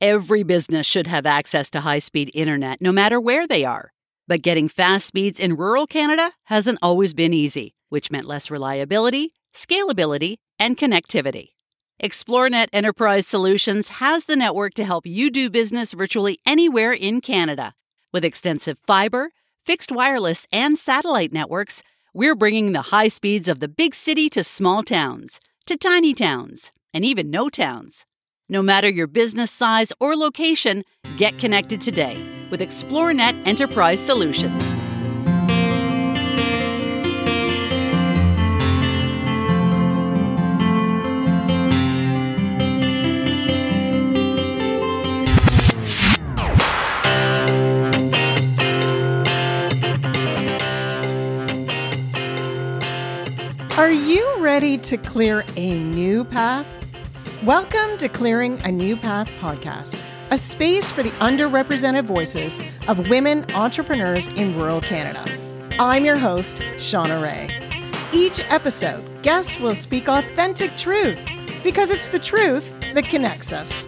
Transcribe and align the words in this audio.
Every 0.00 0.42
business 0.42 0.84
should 0.84 1.06
have 1.06 1.24
access 1.24 1.70
to 1.70 1.80
high 1.80 2.00
speed 2.00 2.30
internet, 2.34 2.82
no 2.82 2.92
matter 2.92 3.18
where 3.18 3.46
they 3.46 3.64
are. 3.64 3.92
But 4.28 4.42
getting 4.42 4.68
fast 4.68 5.06
speeds 5.06 5.40
in 5.40 5.56
rural 5.56 5.86
Canada 5.86 6.32
hasn't 6.44 6.80
always 6.82 7.14
been 7.14 7.32
easy, 7.32 7.74
which 7.88 8.10
meant 8.10 8.26
less 8.26 8.50
reliability, 8.50 9.32
scalability, 9.54 10.36
and 10.58 10.76
connectivity. 10.76 11.52
Xplornet 12.02 12.68
Enterprise 12.74 13.26
Solutions 13.26 13.88
has 13.88 14.26
the 14.26 14.36
network 14.36 14.74
to 14.74 14.84
help 14.84 15.06
you 15.06 15.30
do 15.30 15.48
business 15.48 15.92
virtually 15.92 16.40
anywhere 16.44 16.92
in 16.92 17.22
Canada. 17.22 17.72
With 18.12 18.22
extensive 18.22 18.78
fiber, 18.86 19.30
fixed 19.64 19.90
wireless, 19.90 20.46
and 20.52 20.76
satellite 20.76 21.32
networks, 21.32 21.82
we're 22.12 22.34
bringing 22.34 22.72
the 22.72 22.90
high 22.92 23.08
speeds 23.08 23.48
of 23.48 23.60
the 23.60 23.68
big 23.68 23.94
city 23.94 24.28
to 24.28 24.44
small 24.44 24.82
towns, 24.82 25.40
to 25.64 25.74
tiny 25.74 26.12
towns, 26.12 26.70
and 26.92 27.02
even 27.02 27.30
no 27.30 27.48
towns. 27.48 28.04
No 28.48 28.62
matter 28.62 28.88
your 28.88 29.08
business 29.08 29.50
size 29.50 29.92
or 29.98 30.14
location, 30.14 30.84
get 31.16 31.36
connected 31.36 31.80
today 31.80 32.16
with 32.48 32.60
Xplornet 32.60 33.34
Enterprise 33.44 33.98
Solutions. 33.98 34.62
Are 53.76 53.90
you 53.90 54.36
ready 54.38 54.78
to 54.78 54.96
clear 54.96 55.44
a 55.56 55.78
new 55.80 56.24
path? 56.24 56.75
Welcome 57.46 57.96
to 57.98 58.08
Clearing 58.08 58.58
a 58.64 58.72
New 58.72 58.96
Path 58.96 59.28
podcast, 59.38 60.00
a 60.32 60.36
space 60.36 60.90
for 60.90 61.04
the 61.04 61.12
underrepresented 61.20 62.04
voices 62.04 62.58
of 62.88 63.08
women 63.08 63.48
entrepreneurs 63.52 64.26
in 64.32 64.58
rural 64.58 64.80
Canada. 64.80 65.24
I'm 65.78 66.04
your 66.04 66.16
host, 66.16 66.56
Shauna 66.74 67.22
Ray. 67.22 67.48
Each 68.12 68.40
episode, 68.50 69.22
guests 69.22 69.60
will 69.60 69.76
speak 69.76 70.08
authentic 70.08 70.76
truth 70.76 71.22
because 71.62 71.92
it's 71.92 72.08
the 72.08 72.18
truth 72.18 72.74
that 72.94 73.04
connects 73.04 73.52
us. 73.52 73.86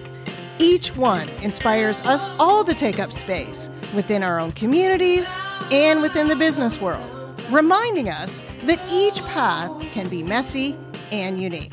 Each 0.60 0.94
one 0.94 1.28
inspires 1.42 2.00
us 2.02 2.28
all 2.38 2.62
to 2.62 2.74
take 2.74 3.00
up 3.00 3.10
space 3.10 3.70
within 3.92 4.22
our 4.22 4.38
own 4.38 4.52
communities 4.52 5.34
and 5.72 6.00
within 6.00 6.28
the 6.28 6.36
business 6.36 6.80
world, 6.80 7.10
reminding 7.50 8.08
us 8.08 8.40
that 8.66 8.80
each 8.88 9.20
path 9.24 9.72
can 9.90 10.08
be 10.08 10.22
messy 10.22 10.78
and 11.10 11.42
unique. 11.42 11.72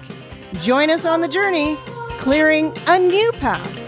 Join 0.62 0.90
us 0.90 1.06
on 1.06 1.22
the 1.22 1.28
journey, 1.28 1.78
clearing 2.18 2.74
a 2.88 2.98
new 2.98 3.32
path. 3.34 3.85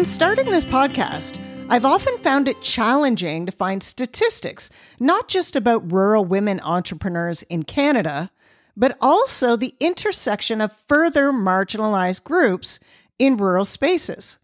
Since 0.00 0.12
starting 0.12 0.46
this 0.46 0.64
podcast, 0.64 1.38
I've 1.68 1.84
often 1.84 2.16
found 2.16 2.48
it 2.48 2.62
challenging 2.62 3.44
to 3.44 3.52
find 3.52 3.82
statistics, 3.82 4.70
not 4.98 5.28
just 5.28 5.56
about 5.56 5.92
rural 5.92 6.24
women 6.24 6.58
entrepreneurs 6.60 7.42
in 7.42 7.64
Canada, 7.64 8.30
but 8.74 8.96
also 9.02 9.56
the 9.56 9.74
intersection 9.78 10.62
of 10.62 10.74
further 10.88 11.32
marginalized 11.32 12.24
groups 12.24 12.80
in 13.18 13.36
rural 13.36 13.66
spaces. 13.66 14.38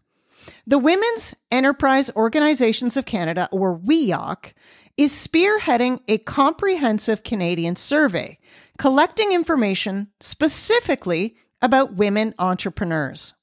The 0.67 0.77
Women's 0.77 1.33
Enterprise 1.51 2.11
Organizations 2.15 2.95
of 2.95 3.07
Canada, 3.07 3.49
or 3.51 3.79
WEOC, 3.79 4.53
is 4.95 5.11
spearheading 5.11 6.01
a 6.07 6.19
comprehensive 6.19 7.23
Canadian 7.23 7.75
survey, 7.75 8.37
collecting 8.77 9.31
information 9.31 10.09
specifically 10.19 11.35
about 11.63 11.95
women 11.95 12.35
entrepreneurs. 12.37 13.33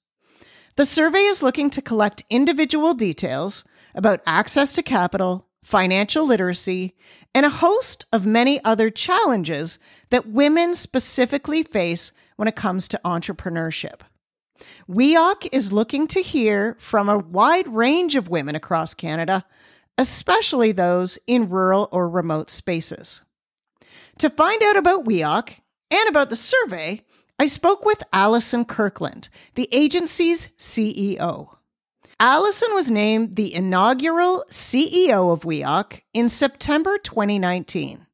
The 0.76 0.84
survey 0.84 1.20
is 1.20 1.42
looking 1.42 1.70
to 1.70 1.82
collect 1.82 2.24
individual 2.30 2.94
details 2.94 3.64
about 3.94 4.22
access 4.26 4.72
to 4.72 4.82
capital, 4.82 5.46
financial 5.62 6.26
literacy, 6.26 6.96
and 7.32 7.46
a 7.46 7.50
host 7.50 8.06
of 8.12 8.26
many 8.26 8.62
other 8.64 8.90
challenges 8.90 9.78
that 10.10 10.28
women 10.28 10.74
specifically 10.74 11.62
face 11.62 12.10
when 12.36 12.48
it 12.48 12.56
comes 12.56 12.88
to 12.88 13.00
entrepreneurship. 13.04 14.00
WEOC 14.88 15.48
is 15.52 15.72
looking 15.72 16.08
to 16.08 16.20
hear 16.20 16.76
from 16.80 17.08
a 17.08 17.18
wide 17.18 17.68
range 17.68 18.16
of 18.16 18.28
women 18.28 18.56
across 18.56 18.94
Canada, 18.94 19.44
especially 19.96 20.72
those 20.72 21.18
in 21.28 21.48
rural 21.48 21.88
or 21.92 22.08
remote 22.08 22.50
spaces. 22.50 23.22
To 24.18 24.28
find 24.28 24.60
out 24.64 24.76
about 24.76 25.04
WEOC 25.04 25.60
and 25.92 26.08
about 26.08 26.30
the 26.30 26.36
survey, 26.36 27.03
I 27.38 27.46
spoke 27.46 27.84
with 27.84 28.02
Allison 28.12 28.64
Kirkland, 28.64 29.28
the 29.56 29.68
agency's 29.72 30.48
CEO. 30.56 31.56
Allison 32.20 32.72
was 32.74 32.92
named 32.92 33.34
the 33.34 33.52
inaugural 33.52 34.44
CEO 34.50 35.32
of 35.32 35.42
WEOC 35.42 36.02
in 36.12 36.28
September 36.28 36.96
2019. 36.96 38.06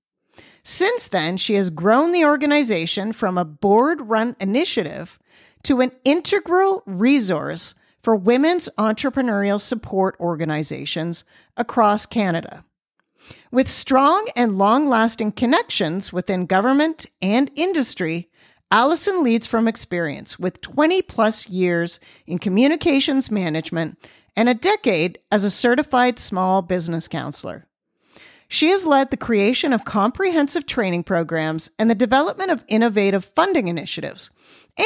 Since 0.63 1.09
then, 1.09 1.37
she 1.37 1.55
has 1.55 1.69
grown 1.69 2.13
the 2.13 2.25
organization 2.25 3.13
from 3.13 3.37
a 3.37 3.45
board 3.45 4.09
run 4.09 4.37
initiative 4.41 5.19
to 5.65 5.83
an 5.83 5.93
integral 6.05 6.83
resource 6.87 7.75
for 8.03 8.17
women's 8.17 8.71
entrepreneurial 8.79 9.61
support 9.61 10.17
organizations 10.19 11.25
across 11.59 12.07
Canada. 12.07 12.65
With 13.53 13.69
strong 13.69 14.29
and 14.35 14.57
long 14.57 14.89
lasting 14.89 15.33
connections 15.33 16.11
within 16.11 16.47
government 16.47 17.05
and 17.21 17.51
industry, 17.55 18.30
Allison 18.73 19.25
leads 19.25 19.49
from 19.49 19.67
experience 19.67 20.39
with 20.39 20.61
20 20.61 21.03
plus 21.03 21.49
years 21.49 21.99
in 22.27 22.39
communications 22.39 23.31
management 23.31 23.99
and 24.37 24.49
a 24.49 24.55
decade 24.55 25.19
as 25.33 25.43
a 25.43 25.51
certified 25.51 26.19
small 26.21 26.63
business 26.63 27.09
counselor. 27.09 27.67
She 28.47 28.71
has 28.71 28.87
led 28.87 29.11
the 29.11 29.17
creation 29.17 29.73
of 29.73 29.85
comprehensive 29.85 30.67
training 30.67 31.05
programs 31.05 31.71
and 31.79 31.91
the 31.91 31.95
development 31.95 32.51
of 32.51 32.65
innovative 32.69 33.25
funding 33.25 33.69
initiatives, 33.69 34.31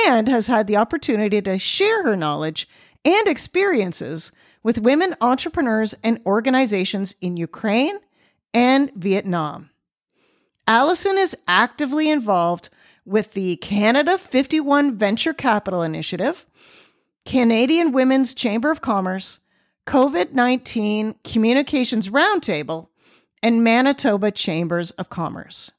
and 0.07 0.29
has 0.29 0.47
had 0.47 0.67
the 0.67 0.77
opportunity 0.77 1.41
to 1.43 1.59
share 1.59 2.05
her 2.05 2.17
knowledge 2.17 2.69
and 3.05 3.27
experiences 3.27 4.33
with 4.63 4.79
women 4.79 5.15
entrepreneurs 5.21 5.95
and 6.03 6.21
organizations 6.27 7.15
in 7.21 7.37
Ukraine 7.37 7.99
and 8.53 8.91
Vietnam. 8.95 9.71
Allison 10.67 11.19
is 11.19 11.37
actively 11.47 12.11
involved 12.11 12.71
with 13.05 13.33
the 13.33 13.57
Canada 13.57 14.19
51 14.19 14.97
Venture 14.97 15.33
Capital 15.33 15.83
Initiative, 15.83 16.47
Canadian 17.27 17.93
Women's 17.93 18.35
Chamber 18.35 18.71
of 18.71 18.81
Commerce, 18.81 19.41
COVID 19.87 20.33
19 20.33 21.17
Communications 21.25 22.09
Roundtable, 22.09 22.89
and 23.43 23.63
Manitoba 23.63 24.31
Chambers 24.31 24.91
of 24.93 25.11
Commerce. 25.11 25.73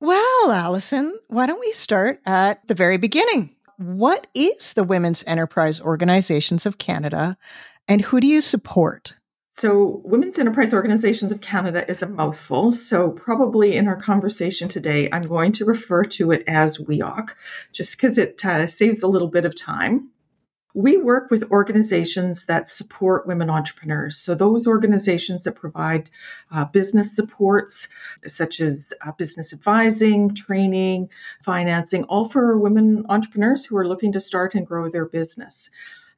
Well, 0.00 0.52
Allison, 0.52 1.18
why 1.28 1.46
don't 1.46 1.60
we 1.60 1.72
start 1.72 2.20
at 2.26 2.66
the 2.68 2.74
very 2.74 2.98
beginning? 2.98 3.56
What 3.78 4.26
is 4.34 4.74
the 4.74 4.84
Women's 4.84 5.24
Enterprise 5.26 5.80
Organizations 5.80 6.66
of 6.66 6.78
Canada 6.78 7.36
and 7.88 8.00
who 8.00 8.20
do 8.20 8.26
you 8.26 8.40
support? 8.40 9.14
So, 9.58 10.02
Women's 10.04 10.38
Enterprise 10.38 10.74
Organizations 10.74 11.32
of 11.32 11.40
Canada 11.40 11.90
is 11.90 12.02
a 12.02 12.06
mouthful. 12.06 12.72
So, 12.72 13.08
probably 13.08 13.74
in 13.74 13.88
our 13.88 13.96
conversation 13.96 14.68
today, 14.68 15.08
I'm 15.10 15.22
going 15.22 15.52
to 15.52 15.64
refer 15.64 16.04
to 16.04 16.30
it 16.32 16.44
as 16.46 16.76
WEOC, 16.76 17.30
just 17.72 17.96
because 17.96 18.18
it 18.18 18.44
uh, 18.44 18.66
saves 18.66 19.02
a 19.02 19.08
little 19.08 19.28
bit 19.28 19.46
of 19.46 19.56
time. 19.56 20.10
We 20.74 20.98
work 20.98 21.30
with 21.30 21.50
organizations 21.50 22.44
that 22.44 22.68
support 22.68 23.26
women 23.26 23.48
entrepreneurs. 23.48 24.18
So, 24.18 24.34
those 24.34 24.66
organizations 24.66 25.44
that 25.44 25.52
provide 25.52 26.10
uh, 26.52 26.66
business 26.66 27.16
supports, 27.16 27.88
such 28.26 28.60
as 28.60 28.92
uh, 29.06 29.12
business 29.12 29.54
advising, 29.54 30.34
training, 30.34 31.08
financing, 31.42 32.04
all 32.04 32.28
for 32.28 32.58
women 32.58 33.06
entrepreneurs 33.08 33.64
who 33.64 33.78
are 33.78 33.88
looking 33.88 34.12
to 34.12 34.20
start 34.20 34.54
and 34.54 34.66
grow 34.66 34.90
their 34.90 35.06
business. 35.06 35.70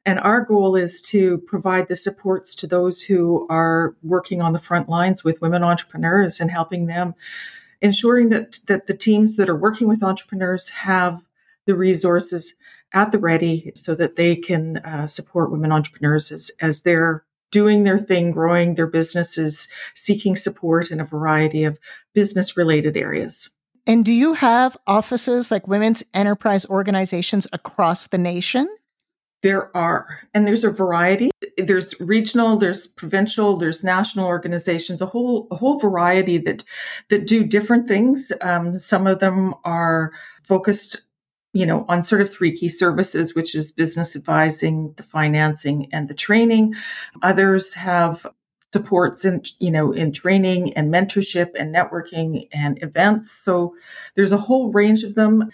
And 0.09 0.19
our 0.21 0.41
goal 0.41 0.75
is 0.75 1.03
to 1.03 1.37
provide 1.37 1.87
the 1.87 1.95
supports 1.95 2.55
to 2.55 2.65
those 2.65 2.99
who 2.99 3.45
are 3.47 3.95
working 4.01 4.41
on 4.41 4.53
the 4.53 4.59
front 4.59 4.89
lines 4.89 5.23
with 5.23 5.39
women 5.39 5.63
entrepreneurs 5.63 6.41
and 6.41 6.49
helping 6.49 6.87
them, 6.87 7.13
ensuring 7.79 8.29
that, 8.29 8.57
that 8.65 8.87
the 8.87 8.97
teams 8.97 9.37
that 9.37 9.49
are 9.49 9.55
working 9.55 9.87
with 9.87 10.01
entrepreneurs 10.01 10.69
have 10.69 11.21
the 11.67 11.75
resources 11.75 12.55
at 12.91 13.11
the 13.11 13.19
ready 13.19 13.71
so 13.75 13.93
that 13.93 14.15
they 14.15 14.35
can 14.35 14.77
uh, 14.77 15.05
support 15.05 15.51
women 15.51 15.71
entrepreneurs 15.71 16.31
as, 16.31 16.49
as 16.59 16.81
they're 16.81 17.23
doing 17.51 17.83
their 17.83 17.99
thing, 17.99 18.31
growing 18.31 18.73
their 18.73 18.87
businesses, 18.87 19.67
seeking 19.93 20.35
support 20.35 20.89
in 20.89 20.99
a 20.99 21.05
variety 21.05 21.65
of 21.65 21.77
business 22.15 22.57
related 22.57 22.97
areas. 22.97 23.51
And 23.85 24.03
do 24.03 24.11
you 24.11 24.33
have 24.33 24.75
offices 24.87 25.51
like 25.51 25.67
women's 25.67 26.01
enterprise 26.15 26.65
organizations 26.65 27.45
across 27.53 28.07
the 28.07 28.17
nation? 28.17 28.67
There 29.41 29.75
are, 29.75 30.27
and 30.33 30.45
there's 30.45 30.65
a 30.65 30.69
variety. 30.69 31.31
There's 31.57 31.97
regional, 32.01 32.57
there's 32.57 32.87
provincial, 32.87 33.55
there's 33.55 33.83
national 33.83 34.27
organizations, 34.27 35.01
a 35.01 35.05
whole 35.05 35.47
a 35.49 35.55
whole 35.55 35.79
variety 35.79 36.37
that 36.39 36.63
that 37.09 37.25
do 37.25 37.45
different 37.45 37.87
things. 37.87 38.31
Um, 38.41 38.77
some 38.77 39.07
of 39.07 39.19
them 39.19 39.55
are 39.63 40.11
focused, 40.43 41.01
you 41.53 41.65
know, 41.65 41.85
on 41.87 42.03
sort 42.03 42.21
of 42.21 42.31
three 42.31 42.55
key 42.55 42.67
services, 42.67 43.33
which 43.33 43.55
is 43.55 43.71
business 43.71 44.13
advising, 44.15 44.93
the 44.97 45.03
financing, 45.03 45.87
and 45.93 46.09
the 46.09 46.13
training. 46.13 46.73
Others 47.21 47.73
have 47.75 48.25
supports 48.73 49.25
in 49.25 49.41
you 49.59 49.71
know 49.71 49.91
in 49.91 50.11
training 50.11 50.73
and 50.73 50.93
mentorship 50.93 51.51
and 51.55 51.73
networking 51.73 52.47
and 52.51 52.81
events. 52.83 53.31
So 53.43 53.73
there's 54.15 54.31
a 54.31 54.37
whole 54.37 54.71
range 54.71 55.03
of 55.03 55.15
them. 55.15 55.49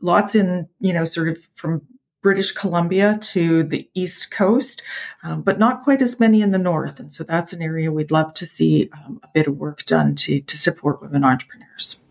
Lots 0.00 0.34
in 0.34 0.68
you 0.80 0.92
know 0.92 1.04
sort 1.04 1.28
of 1.28 1.38
from 1.54 1.82
British 2.22 2.52
Columbia 2.52 3.18
to 3.20 3.64
the 3.64 3.88
East 3.94 4.30
Coast, 4.30 4.82
um, 5.24 5.42
but 5.42 5.58
not 5.58 5.82
quite 5.82 6.00
as 6.00 6.20
many 6.20 6.40
in 6.40 6.52
the 6.52 6.58
North. 6.58 7.00
And 7.00 7.12
so 7.12 7.24
that's 7.24 7.52
an 7.52 7.60
area 7.60 7.90
we'd 7.90 8.12
love 8.12 8.32
to 8.34 8.46
see 8.46 8.88
um, 8.92 9.20
a 9.22 9.28
bit 9.34 9.48
of 9.48 9.56
work 9.56 9.84
done 9.84 10.14
to, 10.14 10.40
to 10.40 10.56
support 10.56 11.02
women 11.02 11.24
entrepreneurs. 11.24 12.04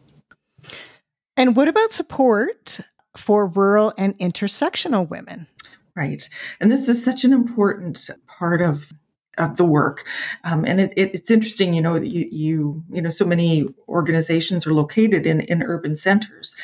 And 1.38 1.56
what 1.56 1.70
about 1.70 1.94
support 1.94 2.82
for 3.16 3.48
rural 3.48 3.94
and 3.98 4.18
intersectional 4.20 5.10
women? 5.10 5.48
Right. 5.96 6.28
And 6.60 6.72
this 6.72 6.88
is 6.88 7.04
such 7.04 7.24
an 7.24 7.34
important 7.34 8.10
part 8.28 8.62
of 8.62 8.92
of 9.38 9.56
the 9.56 9.66
work. 9.66 10.06
Um, 10.44 10.66
and 10.66 10.82
it, 10.82 10.94
it, 10.98 11.12
it's 11.14 11.32
interesting, 11.32 11.74
you 11.74 11.82
know, 11.82 11.96
you, 11.96 12.28
you, 12.30 12.84
you 12.92 13.02
know, 13.02 13.10
so 13.10 13.26
many 13.26 13.66
organizations 13.88 14.68
are 14.68 14.74
located 14.74 15.26
in, 15.26 15.40
in 15.42 15.64
urban 15.64 15.96
centers, 15.96 16.56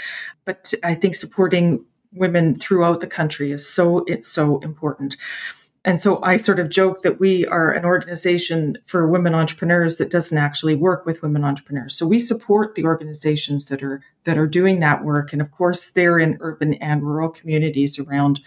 but 0.44 0.74
I 0.84 0.94
think 0.94 1.16
supporting 1.16 1.86
women 2.14 2.60
throughout 2.60 3.02
the 3.02 3.08
country 3.08 3.52
is 3.52 3.68
so 3.68 4.04
it's 4.08 4.28
so 4.28 4.60
important. 4.60 5.18
And 5.88 6.02
so 6.02 6.22
I 6.22 6.36
sort 6.36 6.60
of 6.60 6.70
joke 6.70 7.04
that 7.04 7.18
we 7.18 7.46
are 7.48 7.72
an 7.72 7.86
organization 7.86 8.78
for 8.88 9.08
women 9.08 9.34
entrepreneurs 9.34 10.00
that 10.00 10.12
doesn't 10.12 10.38
actually 10.38 10.76
work 10.76 11.06
with 11.06 11.22
women 11.22 11.46
entrepreneurs. 11.46 11.96
So 11.96 12.06
we 12.06 12.20
support 12.20 12.76
the 12.76 12.84
organizations 12.84 13.70
that 13.70 13.82
are 13.82 14.04
that 14.26 14.38
are 14.38 14.48
doing 14.48 14.82
that 14.82 15.06
work 15.06 15.32
and 15.32 15.42
of 15.42 15.50
course 15.52 15.92
they're 15.92 16.20
in 16.20 16.38
urban 16.42 16.74
and 16.74 17.04
rural 17.04 17.30
communities 17.30 17.98
around 17.98 18.42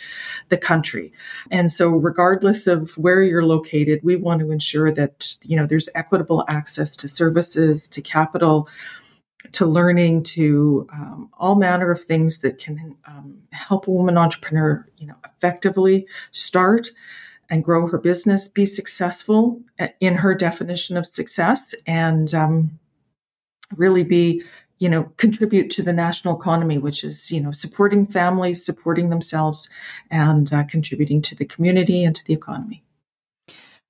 the 0.51 0.59
country. 0.59 1.15
And 1.51 1.73
so 1.73 1.89
regardless 1.89 2.67
of 2.67 2.91
where 2.99 3.23
you're 3.23 3.47
located, 3.47 4.01
we 4.03 4.17
want 4.17 4.41
to 4.41 4.51
ensure 4.51 4.93
that 4.93 5.37
you 5.43 5.56
know 5.56 5.65
there's 5.65 5.89
equitable 5.95 6.45
access 6.47 6.95
to 6.97 7.09
services, 7.09 7.89
to 7.89 8.03
capital, 8.03 8.69
to 9.53 9.67
learning 9.67 10.23
to 10.23 10.87
um, 10.93 11.31
all 11.39 11.55
manner 11.55 11.91
of 11.91 12.03
things 12.03 12.41
that 12.41 12.59
can 12.59 12.97
um, 13.07 13.39
help 13.53 13.87
a 13.87 13.91
woman 13.91 14.19
entrepreneur 14.19 14.87
you 14.99 15.07
know 15.07 15.17
effectively 15.25 16.07
start 16.33 16.91
and 17.49 17.65
grow 17.65 17.87
her 17.89 17.99
business 17.99 18.49
be 18.49 18.67
successful 18.67 19.61
in 20.01 20.17
her 20.17 20.35
definition 20.35 20.97
of 20.97 21.07
success 21.07 21.75
and 21.87 22.35
um, 22.35 22.79
really 23.77 24.05
be 24.05 24.43
you 24.79 24.89
know 24.89 25.05
contribute 25.17 25.71
to 25.71 25.83
the 25.83 25.93
national 25.93 26.39
economy 26.39 26.79
which 26.79 27.03
is 27.03 27.31
you 27.31 27.41
know 27.41 27.51
supporting 27.51 28.07
families 28.07 28.65
supporting 28.65 29.09
themselves 29.09 29.71
and 30.11 30.53
uh, 30.53 30.65
contributing 30.65 31.23
to 31.23 31.35
the 31.35 31.45
community 31.47 32.05
and 32.05 32.15
to 32.15 32.25
the 32.25 32.35
economy 32.35 32.83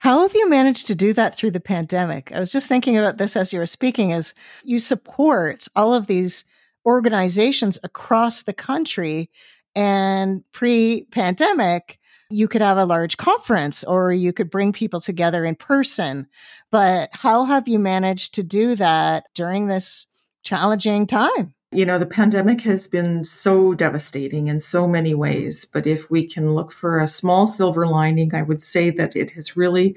how 0.01 0.23
have 0.23 0.35
you 0.35 0.49
managed 0.49 0.87
to 0.89 0.95
do 0.95 1.13
that 1.13 1.37
through 1.37 1.53
the 1.53 1.61
pandemic? 1.61 2.33
I 2.33 2.41
was 2.41 2.51
just 2.51 2.69
thinking 2.69 2.99
about 2.99 3.19
this 3.19 3.37
as 3.37 3.53
you 3.53 3.59
were 3.59 3.67
speaking 3.67 4.13
as 4.13 4.35
you 4.65 4.79
support 4.79 5.69
all 5.77 5.95
of 5.95 6.07
these 6.07 6.45
organizations 6.85 7.79
across 7.83 8.43
the 8.43 8.53
country 8.53 9.31
and 9.77 10.43
pre-pandemic 10.53 11.99
you 12.31 12.47
could 12.47 12.63
have 12.63 12.79
a 12.79 12.85
large 12.85 13.17
conference 13.17 13.83
or 13.85 14.13
you 14.13 14.33
could 14.33 14.51
bring 14.51 14.73
people 14.73 15.01
together 15.01 15.45
in 15.45 15.57
person. 15.57 16.29
But 16.71 17.11
how 17.13 17.45
have 17.45 17.67
you 17.67 17.79
managed 17.79 18.35
to 18.35 18.45
do 18.45 18.77
that 18.77 19.25
during 19.35 19.67
this 19.67 20.07
challenging 20.45 21.07
time? 21.09 21.55
You 21.73 21.87
know, 21.87 22.01
the 22.01 22.07
pandemic 22.07 22.63
has 22.63 22.89
been 22.89 23.25
so 23.25 23.75
devastating 23.75 24.49
in 24.49 24.59
so 24.59 24.89
many 24.89 25.15
ways, 25.15 25.65
but 25.65 25.87
if 25.87 26.11
we 26.11 26.27
can 26.27 26.53
look 26.53 26.73
for 26.73 26.99
a 26.99 27.07
small 27.07 27.47
silver 27.47 27.87
lining, 27.87 28.35
I 28.35 28.43
would 28.43 28.61
say 28.61 28.91
that 28.91 29.15
it 29.15 29.31
has 29.33 29.57
really 29.57 29.97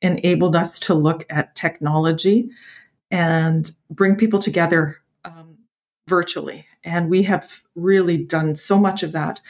enabled 0.00 0.56
us 0.56 0.78
to 0.78 0.94
look 0.94 1.26
at 1.28 1.54
technology 1.54 2.48
and 3.10 3.70
bring 3.90 4.16
people 4.16 4.38
together 4.38 4.96
um, 5.26 5.58
virtually. 6.08 6.64
And 6.84 7.10
we 7.10 7.24
have 7.24 7.64
really 7.74 8.16
done 8.16 8.56
so 8.56 8.78
much 8.78 9.02
of 9.02 9.12
that. 9.12 9.42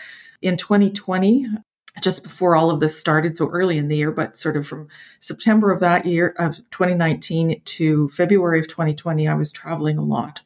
In 0.42 0.56
2020, 0.56 1.46
just 2.00 2.22
before 2.22 2.54
all 2.54 2.70
of 2.70 2.80
this 2.80 2.98
started, 2.98 3.36
so 3.36 3.48
early 3.48 3.76
in 3.76 3.88
the 3.88 3.96
year, 3.96 4.12
but 4.12 4.36
sort 4.36 4.56
of 4.56 4.66
from 4.66 4.88
September 5.18 5.72
of 5.72 5.80
that 5.80 6.06
year 6.06 6.34
of 6.38 6.56
2019 6.70 7.60
to 7.64 8.08
February 8.10 8.60
of 8.60 8.68
2020, 8.68 9.26
I 9.26 9.34
was 9.34 9.50
traveling 9.50 9.98
a 9.98 10.04
lot 10.04 10.42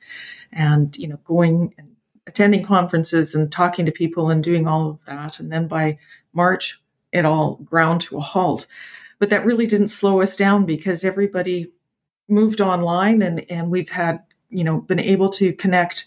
and 0.53 0.97
you 0.97 1.09
know 1.09 1.19
going 1.25 1.75
and 1.77 1.95
attending 2.27 2.63
conferences 2.63 3.35
and 3.35 3.53
talking 3.53 3.85
to 3.85 3.93
people 3.93 4.31
and 4.31 4.43
doing 4.43 4.67
all 4.67 4.89
of 4.89 5.05
that. 5.05 5.39
And 5.39 5.53
then 5.53 5.69
by 5.69 5.99
march 6.33 6.81
it 7.13 7.25
all 7.25 7.57
ground 7.57 8.01
to 8.03 8.17
a 8.17 8.21
halt. 8.21 8.67
But 9.19 9.31
that 9.31 9.45
really 9.45 9.67
didn't 9.67 9.89
slow 9.89 10.23
us 10.23 10.37
down 10.37 10.65
because 10.65 11.05
everybody 11.05 11.71
moved 12.29 12.61
online 12.61 13.21
and 13.21 13.45
and 13.51 13.71
we've 13.71 13.91
had 13.91 14.21
you 14.49 14.65
know 14.65 14.81
been 14.81 15.01
able 15.01 15.29
to 15.31 15.53
connect 15.53 16.07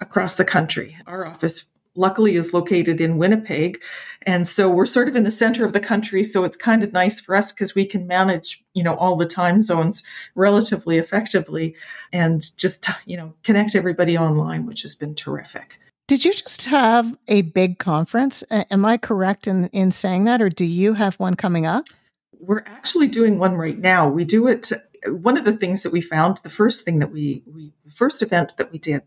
across 0.00 0.36
the 0.36 0.44
country. 0.44 0.96
Our 1.06 1.26
office 1.26 1.64
luckily 1.98 2.36
is 2.36 2.54
located 2.54 3.00
in 3.00 3.18
Winnipeg. 3.18 3.82
And 4.22 4.46
so 4.48 4.70
we're 4.70 4.86
sort 4.86 5.08
of 5.08 5.16
in 5.16 5.24
the 5.24 5.30
center 5.30 5.64
of 5.64 5.72
the 5.72 5.80
country. 5.80 6.24
So 6.24 6.44
it's 6.44 6.56
kind 6.56 6.82
of 6.82 6.92
nice 6.92 7.20
for 7.20 7.34
us 7.34 7.52
because 7.52 7.74
we 7.74 7.84
can 7.84 8.06
manage, 8.06 8.62
you 8.74 8.82
know, 8.82 8.94
all 8.94 9.16
the 9.16 9.26
time 9.26 9.62
zones 9.62 10.02
relatively 10.34 10.98
effectively 10.98 11.74
and 12.12 12.56
just, 12.56 12.88
you 13.04 13.16
know, 13.16 13.34
connect 13.42 13.74
everybody 13.74 14.16
online, 14.16 14.64
which 14.64 14.82
has 14.82 14.94
been 14.94 15.14
terrific. 15.14 15.78
Did 16.06 16.24
you 16.24 16.32
just 16.32 16.64
have 16.66 17.16
a 17.28 17.42
big 17.42 17.78
conference? 17.78 18.42
Am 18.50 18.84
I 18.84 18.96
correct 18.96 19.46
in, 19.46 19.66
in 19.68 19.90
saying 19.90 20.24
that? 20.24 20.40
Or 20.40 20.48
do 20.48 20.64
you 20.64 20.94
have 20.94 21.16
one 21.16 21.34
coming 21.34 21.66
up? 21.66 21.86
We're 22.40 22.62
actually 22.66 23.08
doing 23.08 23.38
one 23.38 23.56
right 23.56 23.78
now. 23.78 24.08
We 24.08 24.24
do 24.24 24.46
it. 24.46 24.72
One 25.06 25.36
of 25.36 25.44
the 25.44 25.52
things 25.52 25.82
that 25.82 25.92
we 25.92 26.00
found, 26.00 26.38
the 26.38 26.50
first 26.50 26.84
thing 26.84 26.98
that 26.98 27.12
we, 27.12 27.42
we 27.46 27.72
the 27.84 27.92
first 27.92 28.22
event 28.22 28.56
that 28.56 28.70
we 28.70 28.78
did 28.78 29.02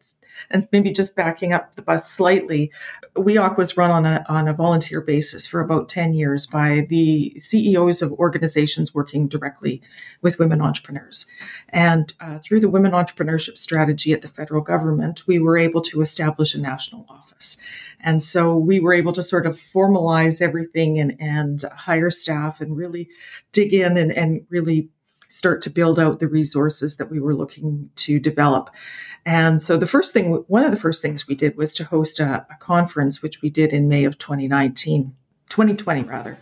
and 0.49 0.67
maybe 0.71 0.91
just 0.91 1.15
backing 1.15 1.53
up 1.53 1.75
the 1.75 1.81
bus 1.81 2.09
slightly, 2.09 2.71
WEOC 3.15 3.57
was 3.57 3.77
run 3.77 3.91
on 3.91 4.05
a, 4.05 4.25
on 4.27 4.47
a 4.47 4.53
volunteer 4.53 5.01
basis 5.01 5.45
for 5.45 5.59
about 5.59 5.89
10 5.89 6.13
years 6.13 6.47
by 6.47 6.85
the 6.89 7.37
CEOs 7.37 8.01
of 8.01 8.11
organizations 8.13 8.93
working 8.93 9.27
directly 9.27 9.81
with 10.21 10.39
women 10.39 10.61
entrepreneurs. 10.61 11.27
And 11.69 12.13
uh, 12.19 12.39
through 12.39 12.61
the 12.61 12.69
women 12.69 12.93
entrepreneurship 12.93 13.57
strategy 13.57 14.13
at 14.13 14.21
the 14.21 14.27
federal 14.27 14.61
government, 14.61 15.27
we 15.27 15.39
were 15.39 15.57
able 15.57 15.81
to 15.81 16.01
establish 16.01 16.55
a 16.55 16.59
national 16.59 17.05
office. 17.09 17.57
And 17.99 18.23
so 18.23 18.55
we 18.55 18.79
were 18.79 18.93
able 18.93 19.13
to 19.13 19.23
sort 19.23 19.45
of 19.45 19.59
formalize 19.59 20.41
everything 20.41 20.99
and, 20.99 21.15
and 21.19 21.61
hire 21.63 22.09
staff 22.09 22.61
and 22.61 22.75
really 22.75 23.09
dig 23.51 23.73
in 23.73 23.97
and, 23.97 24.11
and 24.11 24.45
really 24.49 24.89
start 25.31 25.61
to 25.61 25.69
build 25.69 25.99
out 25.99 26.19
the 26.19 26.27
resources 26.27 26.97
that 26.97 27.09
we 27.09 27.19
were 27.19 27.33
looking 27.33 27.89
to 27.95 28.19
develop. 28.19 28.69
And 29.25 29.61
so 29.61 29.77
the 29.77 29.87
first 29.87 30.13
thing, 30.13 30.43
one 30.47 30.65
of 30.65 30.71
the 30.71 30.79
first 30.79 31.01
things 31.01 31.27
we 31.27 31.35
did 31.35 31.55
was 31.57 31.73
to 31.75 31.85
host 31.85 32.19
a, 32.19 32.45
a 32.49 32.55
conference, 32.59 33.21
which 33.21 33.41
we 33.41 33.49
did 33.49 33.71
in 33.71 33.87
May 33.87 34.03
of 34.03 34.17
2019, 34.17 35.15
2020 35.49 36.03
rather. 36.03 36.37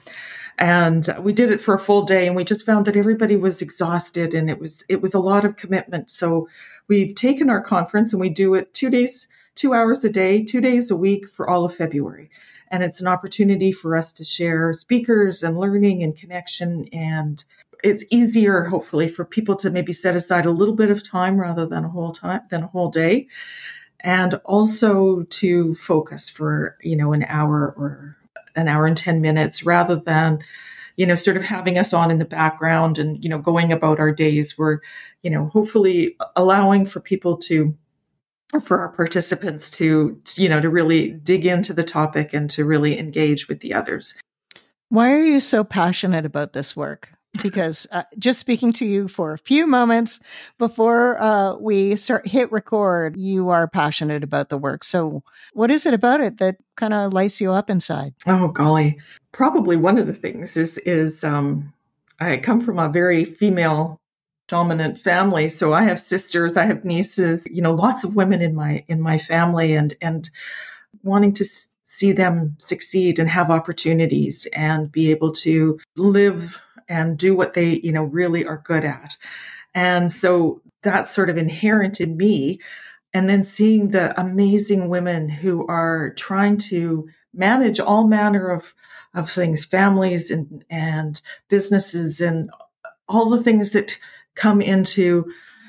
And 0.58 1.08
we 1.20 1.34
did 1.34 1.52
it 1.52 1.62
for 1.62 1.76
a 1.76 1.80
full 1.80 2.02
day 2.02 2.26
and 2.26 2.36
we 2.36 2.44
just 2.44 2.66
found 2.66 2.86
that 2.88 2.98
everybody 2.98 3.36
was 3.36 3.62
exhausted 3.62 4.34
and 4.34 4.50
it 4.50 4.60
was, 4.60 4.84
it 4.90 5.02
was 5.02 5.14
a 5.14 5.20
lot 5.20 5.46
of 5.46 5.56
commitment. 5.56 6.10
So 6.10 6.50
we've 6.88 7.16
taken 7.16 7.50
our 7.50 7.62
conference 7.62 8.12
and 8.12 8.20
we 8.20 8.30
do 8.30 8.56
it 8.56 8.74
two 8.74 8.90
days, 8.90 9.28
two 9.56 9.74
hours 9.74 10.04
a 10.04 10.10
day, 10.10 10.44
two 10.44 10.62
days 10.62 10.90
a 10.90 10.98
week 10.98 11.30
for 11.30 11.48
all 11.48 11.64
of 11.64 11.76
February. 11.76 12.30
And 12.72 12.84
it's 12.84 13.02
an 13.02 13.08
opportunity 13.08 13.72
for 13.72 13.96
us 13.96 14.12
to 14.14 14.26
share 14.26 14.74
speakers 14.74 15.44
and 15.44 15.58
learning 15.58 16.04
and 16.04 16.16
connection 16.16 16.90
and 16.92 17.44
it's 17.84 18.04
easier 18.10 18.66
hopefully 18.66 19.08
for 19.08 19.26
people 19.26 19.56
to 19.56 19.70
maybe 19.70 19.94
set 19.94 20.16
aside 20.16 20.46
a 20.46 20.52
little 20.52 20.76
bit 20.76 20.92
of 20.92 21.08
time 21.08 21.40
rather 21.40 21.66
than 21.66 21.86
a 21.86 21.90
whole 21.90 22.12
time 22.12 22.42
than 22.50 22.64
a 22.64 22.68
whole 22.68 22.90
day 22.90 23.28
and 24.02 24.36
also 24.46 25.24
to 25.24 25.74
focus 25.76 26.30
for 26.30 26.78
you 26.82 26.96
know 26.96 27.14
an 27.14 27.26
hour 27.28 27.74
or 27.78 28.18
an 28.56 28.68
hour 28.68 28.86
and 28.86 28.98
10 28.98 29.22
minutes 29.22 29.64
rather 29.64 29.96
than 29.96 30.40
you 30.96 31.06
know 31.06 31.16
sort 31.16 31.38
of 31.38 31.44
having 31.44 31.78
us 31.78 31.94
on 31.94 32.12
in 32.12 32.20
the 32.20 32.26
background 32.26 32.98
and 32.98 33.24
you 33.24 33.30
know 33.30 33.40
going 33.40 33.72
about 33.72 34.00
our 34.00 34.12
days 34.12 34.58
we're 34.58 34.80
you 35.24 35.30
know 35.30 35.48
hopefully 35.48 36.16
allowing 36.36 36.86
for 36.86 37.00
people 37.00 37.38
to 37.38 37.76
for 38.64 38.80
our 38.80 38.90
participants 38.90 39.70
to, 39.70 40.20
you 40.36 40.50
know, 40.50 40.60
to 40.60 40.70
really 40.70 41.12
dig 41.12 41.46
into 41.46 41.74
the 41.74 41.84
topic 41.84 42.34
and 42.34 42.50
to 42.50 42.66
really 42.66 42.98
engage 42.98 43.48
with 43.48 43.60
the 43.60 43.74
others. 43.74 44.16
Why 44.90 45.12
are 45.12 45.24
you 45.24 45.40
so 45.40 45.64
passionate 45.64 46.26
about 46.26 46.54
this 46.54 46.76
work? 46.76 47.10
Because 47.44 47.88
uh, 47.92 48.04
just 48.18 48.40
speaking 48.40 48.74
to 48.74 48.86
you 48.86 49.08
for 49.08 49.34
a 49.34 49.38
few 49.38 49.68
moments 49.68 50.20
before 50.58 51.22
uh, 51.22 51.56
we 51.58 51.96
start 51.96 52.28
hit 52.28 52.52
record, 52.52 53.16
you 53.18 53.50
are 53.50 53.68
passionate 53.68 54.24
about 54.24 54.50
the 54.50 54.58
work. 54.58 54.84
So, 54.84 55.24
what 55.54 55.70
is 55.70 55.86
it 55.86 55.94
about 55.94 56.22
it 56.22 56.40
that 56.40 56.58
kind 56.76 56.94
of 56.94 57.14
lights 57.14 57.40
you 57.40 57.52
up 57.52 57.70
inside? 57.70 58.14
Oh 58.26 58.48
golly, 58.48 59.00
probably 59.32 59.78
one 59.78 59.98
of 59.98 60.08
the 60.08 60.14
things 60.14 60.58
is 60.58 60.80
is 60.80 61.24
um, 61.24 61.72
I 62.20 62.38
come 62.38 62.62
from 62.62 62.80
a 62.80 62.90
very 62.90 63.26
female 63.26 64.02
dominant 64.50 64.98
family 64.98 65.48
so 65.48 65.74
i 65.74 65.84
have 65.84 66.00
sisters 66.00 66.58
i 66.58 66.66
have 66.66 66.84
nieces 66.84 67.48
you 67.52 67.62
know 67.62 67.72
lots 67.72 68.04
of 68.04 68.16
women 68.16 68.42
in 68.42 68.56
my 68.56 68.84
in 68.88 69.00
my 69.00 69.18
family 69.18 69.74
and 69.74 69.94
and 70.02 70.32
wanting 71.04 71.32
to 71.32 71.46
see 71.84 72.12
them 72.12 72.56
succeed 72.60 73.20
and 73.20 73.30
have 73.30 73.52
opportunities 73.52 74.48
and 74.54 74.92
be 74.92 75.12
able 75.12 75.32
to 75.32 75.80
live 75.98 76.60
and 76.90 77.18
do 77.18 77.36
what 77.36 77.54
they 77.54 77.80
you 77.84 77.92
know 77.92 78.04
really 78.04 78.46
are 78.46 78.62
good 78.66 78.84
at 78.84 79.16
and 79.74 80.12
so 80.12 80.62
that's 80.82 81.12
sort 81.12 81.30
of 81.30 81.38
inherent 81.38 82.02
in 82.02 82.18
me 82.18 82.60
and 83.14 83.30
then 83.30 83.44
seeing 83.44 83.90
the 83.90 84.20
amazing 84.20 84.90
women 84.90 85.30
who 85.30 85.66
are 85.68 86.14
trying 86.16 86.58
to 86.58 87.08
manage 87.34 87.80
all 87.80 88.08
manner 88.08 88.50
of 88.50 88.74
of 89.14 89.32
things 89.32 89.64
families 89.64 90.30
and 90.32 90.66
and 90.70 91.22
businesses 91.48 92.20
and 92.20 92.50
all 93.08 93.30
the 93.30 93.44
things 93.44 93.72
that 93.72 93.98
come 94.36 94.62
into 94.62 95.26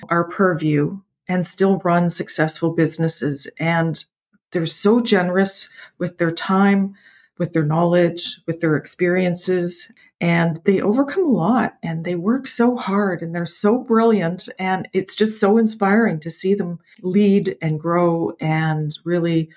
our 0.08 0.24
purview 0.24 1.00
and 1.28 1.46
still 1.46 1.78
run 1.78 2.10
successful 2.10 2.70
businesses. 2.70 3.46
And 3.58 4.04
they're 4.50 4.66
so 4.66 5.00
generous 5.00 5.68
with 5.98 6.18
their 6.18 6.32
time, 6.32 6.94
with 7.40 7.54
their 7.54 7.64
knowledge, 7.64 8.38
with 8.46 8.60
their 8.60 8.76
experiences, 8.76 9.90
and 10.20 10.60
they 10.66 10.82
overcome 10.82 11.24
a 11.24 11.32
lot 11.32 11.78
and 11.82 12.04
they 12.04 12.14
work 12.14 12.46
so 12.46 12.76
hard 12.76 13.22
and 13.22 13.34
they're 13.34 13.46
so 13.46 13.78
brilliant. 13.78 14.46
And 14.58 14.86
it's 14.92 15.14
just 15.14 15.40
so 15.40 15.56
inspiring 15.56 16.20
to 16.20 16.30
see 16.30 16.54
them 16.54 16.78
lead 17.00 17.56
and 17.62 17.80
grow 17.80 18.32
and 18.40 18.96
really 19.04 19.48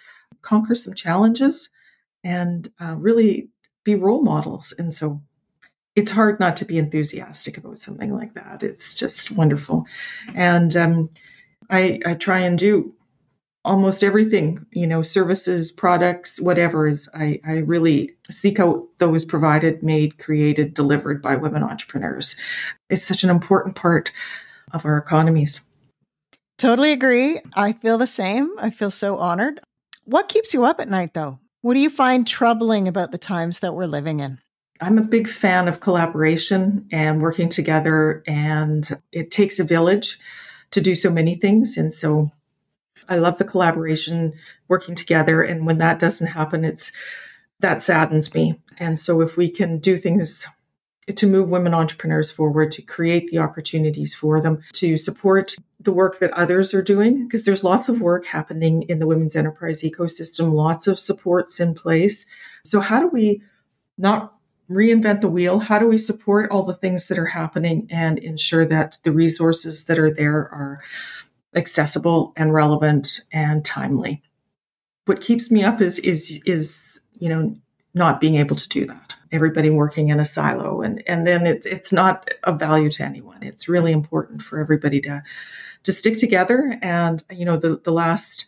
conquer 0.42 0.76
some 0.76 0.94
challenges 0.94 1.70
and 2.24 2.72
uh, 2.80 2.96
really 2.96 3.50
be 3.84 3.96
role 3.96 4.24
models. 4.24 4.74
And 4.80 4.94
so 4.94 5.22
it's 5.94 6.12
hard 6.12 6.40
not 6.40 6.56
to 6.58 6.66
be 6.66 6.78
enthusiastic 6.78 7.58
about 7.58 7.80
something 7.80 8.14
like 8.14 8.34
that. 8.36 8.64
It's 8.64 8.96
just 8.96 9.30
wonderful. 9.32 9.86
And 10.34 10.76
um, 10.78 11.10
I, 11.70 12.00
I 12.06 12.14
try 12.14 12.40
and 12.40 12.58
do 12.58 12.96
almost 13.66 14.04
everything, 14.04 14.66
you 14.72 14.86
know, 14.86 15.02
services, 15.02 15.72
products, 15.72 16.40
whatever 16.40 16.88
is 16.88 17.10
I, 17.14 17.40
I 17.46 17.52
really 17.60 18.16
seek 18.30 18.60
out 18.60 18.86
those 19.00 19.24
provided, 19.24 19.82
made, 19.82 20.20
created, 20.20 20.74
delivered 20.74 21.22
by 21.22 21.36
women 21.36 21.64
entrepreneurs. 21.64 22.36
It's 22.90 23.04
such 23.04 23.24
an 23.24 23.30
important 23.30 23.76
part 23.76 24.12
of 24.72 24.86
our 24.86 24.98
economies. 24.98 25.62
Totally 26.58 26.92
agree. 26.92 27.40
I 27.56 27.72
feel 27.74 27.98
the 27.98 28.08
same. 28.08 28.54
I 28.60 28.70
feel 28.70 28.92
so 28.92 29.18
honored. 29.18 29.60
What 30.06 30.30
keeps 30.30 30.54
you 30.54 30.66
up 30.66 30.80
at 30.80 30.90
night 30.90 31.14
though? 31.14 31.40
What 31.62 31.76
do 31.76 31.80
you 31.80 31.90
find 31.90 32.28
troubling 32.28 32.88
about 32.88 33.12
the 33.12 33.18
times 33.18 33.60
that 33.60 33.74
we're 33.74 33.86
living 33.86 34.20
in? 34.20 34.40
I'm 34.82 34.98
a 34.98 35.04
big 35.04 35.30
fan 35.30 35.70
of 35.70 35.80
collaboration 35.80 36.88
and 36.92 37.22
working 37.22 37.48
together, 37.48 38.22
and 38.28 39.00
it 39.14 39.32
takes 39.32 39.60
a 39.60 39.64
village 39.64 40.20
to 40.72 40.82
do 40.82 40.94
so 40.94 41.10
many 41.10 41.36
things. 41.36 41.78
And 41.78 41.94
so 41.94 42.32
I 43.10 43.16
love 43.18 43.38
the 43.38 43.46
collaboration, 43.46 44.34
working 44.68 44.96
together. 44.96 45.44
And 45.44 45.66
when 45.66 45.78
that 45.80 46.00
doesn't 46.00 46.28
happen, 46.28 46.64
it's 46.66 46.92
that 47.60 47.82
saddens 47.82 48.34
me. 48.34 48.60
And 48.80 49.00
so 49.00 49.22
if 49.22 49.38
we 49.38 49.50
can 49.50 49.80
do 49.80 49.98
things 49.98 50.46
to 51.16 51.28
move 51.28 51.50
women 51.50 51.74
entrepreneurs 51.74 52.32
forward, 52.32 52.72
to 52.72 52.82
create 52.82 53.30
the 53.30 53.40
opportunities 53.40 54.16
for 54.16 54.40
them, 54.40 54.62
to 54.74 54.98
support 54.98 55.56
the 55.80 55.92
work 55.92 56.20
that 56.20 56.32
others 56.32 56.74
are 56.74 56.82
doing, 56.82 57.26
because 57.26 57.44
there's 57.44 57.64
lots 57.64 57.90
of 57.90 58.00
work 58.00 58.26
happening 58.26 58.84
in 58.84 59.00
the 59.00 59.08
women's 59.08 59.36
enterprise 59.36 59.82
ecosystem, 59.82 60.54
lots 60.54 60.88
of 60.88 61.00
supports 61.00 61.60
in 61.60 61.74
place. 61.74 62.26
So, 62.64 62.80
how 62.80 63.00
do 63.02 63.08
we 63.08 63.42
not 63.98 64.34
reinvent 64.70 65.22
the 65.22 65.30
wheel? 65.30 65.60
How 65.60 65.78
do 65.78 65.88
we 65.88 65.98
support 65.98 66.52
all 66.52 66.64
the 66.64 66.74
things 66.74 67.08
that 67.08 67.20
are 67.20 67.26
happening 67.26 67.88
and 67.90 68.18
ensure 68.18 68.66
that 68.66 68.98
the 69.04 69.12
resources 69.12 69.84
that 69.86 70.00
are 70.00 70.12
there 70.12 70.38
are 70.38 70.80
accessible 71.56 72.34
and 72.36 72.54
relevant 72.54 73.22
and 73.32 73.64
timely? 73.64 74.22
What 75.06 75.22
keeps 75.22 75.52
me 75.52 75.64
up 75.64 75.82
is 75.82 76.00
is 76.00 76.42
is 76.46 77.00
you 77.14 77.30
know 77.30 77.56
not 77.94 78.20
being 78.20 78.36
able 78.36 78.56
to 78.56 78.70
do 78.70 78.86
that. 78.86 79.16
Everybody 79.32 79.70
working 79.70 80.10
in 80.10 80.20
a 80.20 80.26
silo, 80.26 80.82
and 80.82 81.04
and 81.08 81.26
then 81.28 81.46
it's 81.46 81.66
it's 81.66 81.92
not 81.92 82.30
of 82.44 82.60
value 82.60 82.90
to 82.92 83.04
anyone. 83.04 83.44
It's 83.44 83.68
really 83.68 83.92
important 83.92 84.42
for 84.42 84.60
everybody 84.60 85.02
to 85.02 85.24
to 85.84 85.92
stick 85.92 86.18
together. 86.18 86.78
And 86.82 87.24
you 87.32 87.46
know 87.46 87.58
the 87.58 87.80
the 87.84 87.92
last 87.92 88.46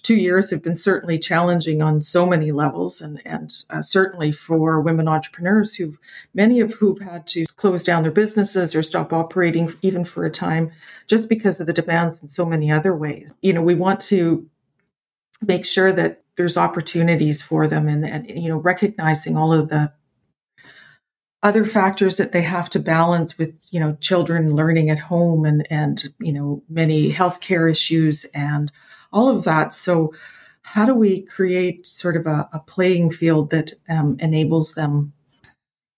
two 0.00 0.16
years 0.16 0.50
have 0.50 0.62
been 0.62 0.76
certainly 0.76 1.18
challenging 1.18 1.82
on 1.82 2.02
so 2.02 2.26
many 2.26 2.52
levels, 2.52 3.00
and 3.00 3.20
and 3.24 3.52
uh, 3.70 3.82
certainly 3.82 4.32
for 4.32 4.80
women 4.80 5.08
entrepreneurs 5.08 5.74
who 5.74 5.96
many 6.34 6.60
of 6.60 6.72
who've 6.74 7.00
had 7.00 7.26
to 7.28 7.46
close 7.56 7.84
down 7.84 8.02
their 8.02 8.12
businesses 8.12 8.74
or 8.74 8.82
stop 8.82 9.12
operating 9.12 9.74
even 9.82 10.04
for 10.04 10.24
a 10.24 10.30
time, 10.30 10.70
just 11.06 11.28
because 11.28 11.60
of 11.60 11.66
the 11.66 11.72
demands 11.72 12.22
in 12.22 12.28
so 12.28 12.44
many 12.44 12.70
other 12.70 12.94
ways. 12.94 13.32
You 13.42 13.52
know, 13.52 13.62
we 13.62 13.74
want 13.74 14.00
to 14.02 14.48
make 15.42 15.64
sure 15.64 15.92
that 15.92 16.22
there's 16.36 16.56
opportunities 16.56 17.42
for 17.42 17.66
them, 17.66 17.88
and, 17.88 18.04
and 18.04 18.30
you 18.30 18.48
know, 18.48 18.58
recognizing 18.58 19.36
all 19.36 19.52
of 19.52 19.68
the 19.68 19.92
other 21.42 21.64
factors 21.64 22.18
that 22.18 22.32
they 22.32 22.42
have 22.42 22.68
to 22.70 22.78
balance 22.78 23.38
with 23.38 23.54
you 23.70 23.80
know 23.80 23.96
children 24.00 24.54
learning 24.54 24.90
at 24.90 24.98
home 24.98 25.44
and 25.44 25.66
and 25.70 26.12
you 26.18 26.32
know 26.32 26.62
many 26.68 27.12
healthcare 27.12 27.70
issues 27.70 28.24
and 28.34 28.70
all 29.12 29.28
of 29.28 29.44
that. 29.44 29.74
So, 29.74 30.14
how 30.62 30.84
do 30.84 30.94
we 30.94 31.22
create 31.22 31.86
sort 31.88 32.16
of 32.16 32.26
a, 32.26 32.48
a 32.52 32.60
playing 32.60 33.10
field 33.10 33.50
that 33.50 33.72
um, 33.88 34.16
enables 34.20 34.74
them 34.74 35.12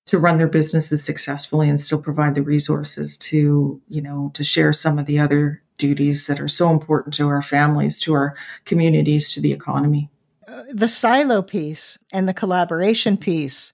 to 0.07 0.19
run 0.19 0.39
their 0.39 0.49
businesses 0.49 1.05
successfully 1.05 1.69
and 1.69 1.81
still 1.81 2.01
provide 2.01 2.35
the 2.35 2.43
resources 2.43 3.17
to, 3.17 3.81
you 3.89 4.01
know, 4.03 4.31
to 4.35 4.45
share 4.45 4.73
some 4.73 4.99
of 4.99 5.07
the 5.07 5.19
other 5.19 5.63
duties 5.79 6.27
that 6.27 6.41
are 6.41 6.49
so 6.49 6.71
important 6.71 7.15
to 7.15 7.29
our 7.29 7.43
families, 7.43 8.01
to 8.01 8.13
our 8.15 8.37
communities, 8.65 9.33
to 9.33 9.41
the 9.41 9.53
economy? 9.53 10.11
Uh, 10.47 10.63
the 10.71 10.89
silo 10.89 11.43
piece 11.43 11.99
and 12.13 12.29
the 12.29 12.35
collaboration 12.35 13.17
piece. 13.17 13.73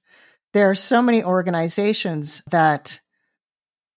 There 0.52 0.70
are 0.70 0.74
so 0.74 1.02
many 1.02 1.22
organizations 1.22 2.42
that 2.50 3.00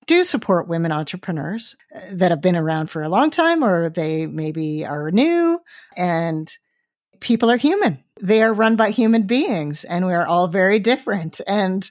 do 0.07 0.23
support 0.23 0.67
women 0.67 0.91
entrepreneurs 0.91 1.75
uh, 1.95 1.99
that 2.11 2.31
have 2.31 2.41
been 2.41 2.55
around 2.55 2.89
for 2.89 3.01
a 3.01 3.09
long 3.09 3.29
time 3.29 3.63
or 3.63 3.89
they 3.89 4.27
maybe 4.27 4.85
are 4.85 5.11
new 5.11 5.59
and 5.97 6.57
people 7.19 7.49
are 7.51 7.57
human. 7.57 8.03
They 8.19 8.41
are 8.43 8.53
run 8.53 8.75
by 8.75 8.89
human 8.89 9.23
beings 9.23 9.83
and 9.83 10.05
we 10.05 10.13
are 10.13 10.25
all 10.25 10.47
very 10.47 10.79
different. 10.79 11.39
And 11.47 11.89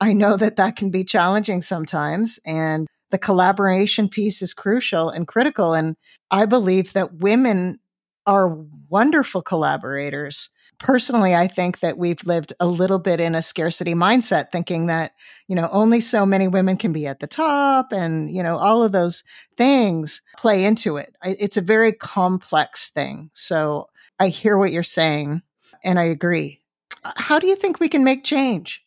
I 0.00 0.12
know 0.12 0.36
that 0.36 0.56
that 0.56 0.76
can 0.76 0.90
be 0.90 1.04
challenging 1.04 1.62
sometimes. 1.62 2.38
And 2.44 2.86
the 3.10 3.18
collaboration 3.18 4.08
piece 4.08 4.42
is 4.42 4.52
crucial 4.52 5.08
and 5.08 5.26
critical. 5.26 5.74
And 5.74 5.96
I 6.30 6.46
believe 6.46 6.92
that 6.92 7.14
women 7.14 7.78
are 8.26 8.48
wonderful 8.88 9.42
collaborators 9.42 10.50
personally, 10.78 11.34
I 11.34 11.48
think 11.48 11.80
that 11.80 11.98
we've 11.98 12.24
lived 12.26 12.52
a 12.60 12.66
little 12.66 12.98
bit 12.98 13.20
in 13.20 13.34
a 13.34 13.42
scarcity 13.42 13.94
mindset, 13.94 14.52
thinking 14.52 14.86
that, 14.86 15.12
you 15.48 15.54
know, 15.54 15.68
only 15.72 16.00
so 16.00 16.26
many 16.26 16.48
women 16.48 16.76
can 16.76 16.92
be 16.92 17.06
at 17.06 17.20
the 17.20 17.26
top 17.26 17.92
and, 17.92 18.34
you 18.34 18.42
know, 18.42 18.56
all 18.58 18.82
of 18.82 18.92
those 18.92 19.24
things 19.56 20.22
play 20.36 20.64
into 20.64 20.96
it. 20.96 21.14
It's 21.22 21.56
a 21.56 21.62
very 21.62 21.92
complex 21.92 22.88
thing. 22.88 23.30
So 23.32 23.88
I 24.18 24.28
hear 24.28 24.56
what 24.58 24.72
you're 24.72 24.82
saying 24.82 25.42
and 25.84 25.98
I 25.98 26.04
agree. 26.04 26.60
Uh, 27.04 27.12
how 27.16 27.38
do 27.38 27.46
you 27.46 27.56
think 27.56 27.80
we 27.80 27.88
can 27.88 28.04
make 28.04 28.24
change? 28.24 28.84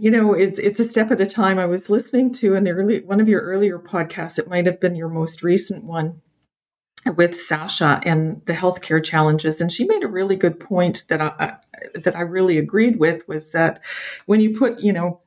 You 0.00 0.12
know, 0.12 0.32
it's 0.32 0.60
it's 0.60 0.78
a 0.78 0.84
step 0.84 1.10
at 1.10 1.20
a 1.20 1.26
time. 1.26 1.58
I 1.58 1.66
was 1.66 1.90
listening 1.90 2.32
to 2.34 2.54
an 2.54 2.68
early 2.68 3.00
one 3.00 3.20
of 3.20 3.28
your 3.28 3.40
earlier 3.40 3.80
podcasts. 3.80 4.38
It 4.38 4.48
might 4.48 4.66
have 4.66 4.78
been 4.78 4.94
your 4.94 5.08
most 5.08 5.42
recent 5.42 5.82
one, 5.84 6.20
with 7.16 7.36
Sasha 7.36 8.00
and 8.04 8.42
the 8.46 8.52
healthcare 8.52 9.02
challenges, 9.02 9.60
and 9.60 9.70
she 9.70 9.84
made 9.84 10.02
a 10.02 10.08
really 10.08 10.36
good 10.36 10.58
point 10.58 11.04
that 11.08 11.20
I 11.20 11.56
that 11.94 12.16
I 12.16 12.20
really 12.20 12.58
agreed 12.58 12.98
with 12.98 13.26
was 13.28 13.50
that 13.50 13.80
when 14.26 14.40
you 14.40 14.58
put 14.58 14.80
you 14.80 14.92
know 14.92 15.20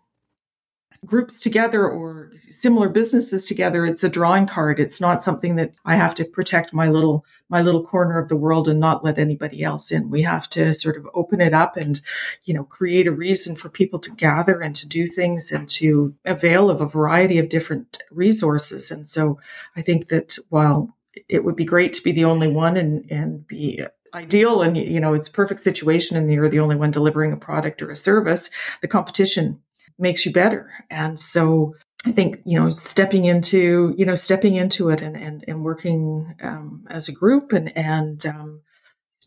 groups 1.04 1.42
together 1.42 1.90
or 1.90 2.32
similar 2.36 2.88
businesses 2.88 3.48
together 3.48 3.88
it's 3.88 4.04
a 4.04 4.10
drawing 4.10 4.46
card. 4.46 4.80
It's 4.80 5.01
not 5.01 5.24
something 5.24 5.56
that 5.56 5.74
i 5.84 5.96
have 5.96 6.13
to 6.16 6.25
protect 6.25 6.74
my 6.74 6.88
little 6.90 7.25
my 7.50 7.62
little 7.63 7.84
corner 7.84 8.20
of 8.20 8.30
the 8.30 8.36
world 8.36 8.68
and 8.68 8.80
not 8.80 9.04
let 9.04 9.18
anybody 9.18 9.63
else 9.63 9.92
in. 9.92 10.12
We 10.12 10.22
have 10.22 10.48
to 10.51 10.74
sort 10.74 10.98
of 10.98 11.08
open 11.16 11.42
it 11.42 11.54
up 11.54 11.75
and 11.75 12.00
you 12.44 12.54
know 12.54 12.66
create 12.66 13.08
a 13.08 13.12
reason 13.12 13.56
for 13.56 13.70
people 13.70 13.98
to 14.00 14.12
gather 14.12 14.62
and 14.62 14.75
to 14.75 14.88
do 14.88 15.08
things 15.08 15.51
and 15.51 15.68
to 15.70 16.13
avail 16.25 16.70
of 16.70 16.82
a 16.82 16.86
variety 16.86 17.40
of 17.40 17.50
different 17.50 18.04
resources. 18.12 18.92
And 18.92 19.08
so 19.10 19.40
i 19.75 19.82
think 19.82 20.10
that 20.10 20.38
while 20.50 20.96
it 21.30 21.44
would 21.44 21.56
be 21.56 21.65
great 21.65 21.94
to 21.94 22.03
be 22.03 22.12
the 22.12 22.25
only 22.25 22.48
one 22.48 22.77
and 22.77 23.10
and 23.12 23.46
be 23.48 23.84
ideal. 24.13 24.62
And 24.62 24.77
you 24.77 25.00
know 25.00 25.13
it's 25.13 25.30
perfect 25.30 25.62
situation 25.62 26.18
and 26.18 26.32
you're 26.32 26.50
the 26.50 26.60
only 26.60 26.75
one 26.75 26.91
delivering 26.91 27.32
a 27.32 27.38
product 27.38 27.82
or 27.82 27.89
a 27.89 27.96
service. 27.96 28.50
The 28.82 28.88
competition 28.88 29.62
makes 29.98 30.25
you 30.25 30.32
better. 30.32 30.72
And 30.89 31.20
so 31.20 31.75
i 32.06 32.12
think 32.12 32.41
you 32.46 32.60
know 32.60 32.70
stepping 32.70 33.25
into 33.25 33.94
you 33.98 34.06
know 34.06 34.15
stepping 34.15 34.56
into 34.56 34.89
it 34.89 35.01
and 35.01 35.15
and, 35.15 35.46
and 35.48 35.63
working 35.63 36.36
um, 36.41 36.86
as 36.89 37.08
a 37.08 37.12
group 37.12 37.53
and 37.53 37.75
and 37.77 38.25
um, 38.25 38.62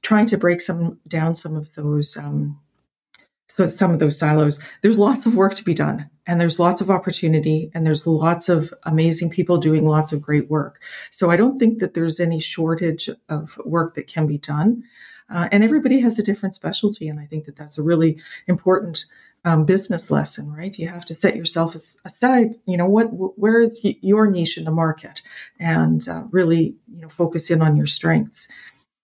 trying 0.03 0.27
to 0.27 0.37
break 0.37 0.61
some 0.61 0.99
down 1.07 1.35
some 1.35 1.57
of 1.57 1.73
those 1.75 2.17
um, 2.17 2.59
so 3.57 3.69
some 3.69 3.93
of 3.93 4.01
those 4.01 4.19
silos. 4.19 4.59
There's 4.83 4.99
lots 4.99 5.27
of 5.27 5.37
work 5.37 5.55
to 5.55 5.65
be 5.65 5.75
done 5.75 6.11
and 6.27 6.41
there's 6.41 6.59
lots 6.59 6.81
of 6.81 6.91
opportunity 6.91 7.71
and 7.73 7.87
there's 7.87 8.05
lots 8.05 8.49
of 8.49 8.75
amazing 8.83 9.31
people 9.31 9.59
doing 9.59 9.87
lots 9.87 10.13
of 10.13 10.21
great 10.21 10.51
work. 10.51 10.83
So 11.11 11.31
i 11.31 11.37
don't 11.37 11.59
think 11.59 11.79
that 11.79 11.95
there's 11.95 12.19
any 12.19 12.41
shortage 12.41 13.09
of 13.29 13.57
work 13.65 13.95
that 13.95 14.09
can 14.09 14.27
be 14.27 14.39
done. 14.39 14.83
Uh, 15.31 15.49
and 15.53 15.65
everybody 15.65 16.01
has 16.01 16.19
a 16.19 16.23
different 16.23 16.55
specialty 16.55 17.09
and 17.09 17.21
i 17.21 17.27
think 17.27 17.45
that 17.45 17.57
that's 17.57 17.79
a 17.79 17.83
really 17.83 18.21
important 18.49 19.07
um, 19.45 19.65
business 19.67 20.11
lesson 20.11 20.51
right? 20.51 20.79
You 20.79 20.89
have 20.89 21.05
to 21.05 21.15
set 21.15 21.37
yourself 21.37 21.77
aside 22.05 22.57
you 22.67 22.77
know 22.77 22.87
what 22.87 23.07
where 23.39 23.61
is 23.61 23.79
your 23.83 24.29
niche 24.29 24.59
in 24.59 24.65
the 24.65 24.73
market? 24.73 25.23
And 25.61 26.09
uh, 26.09 26.25
really 26.31 26.77
you 26.93 27.03
know 27.03 27.09
focus 27.09 27.51
in 27.51 27.63
on 27.63 27.77
your 27.77 27.87
strengths. 27.87 28.49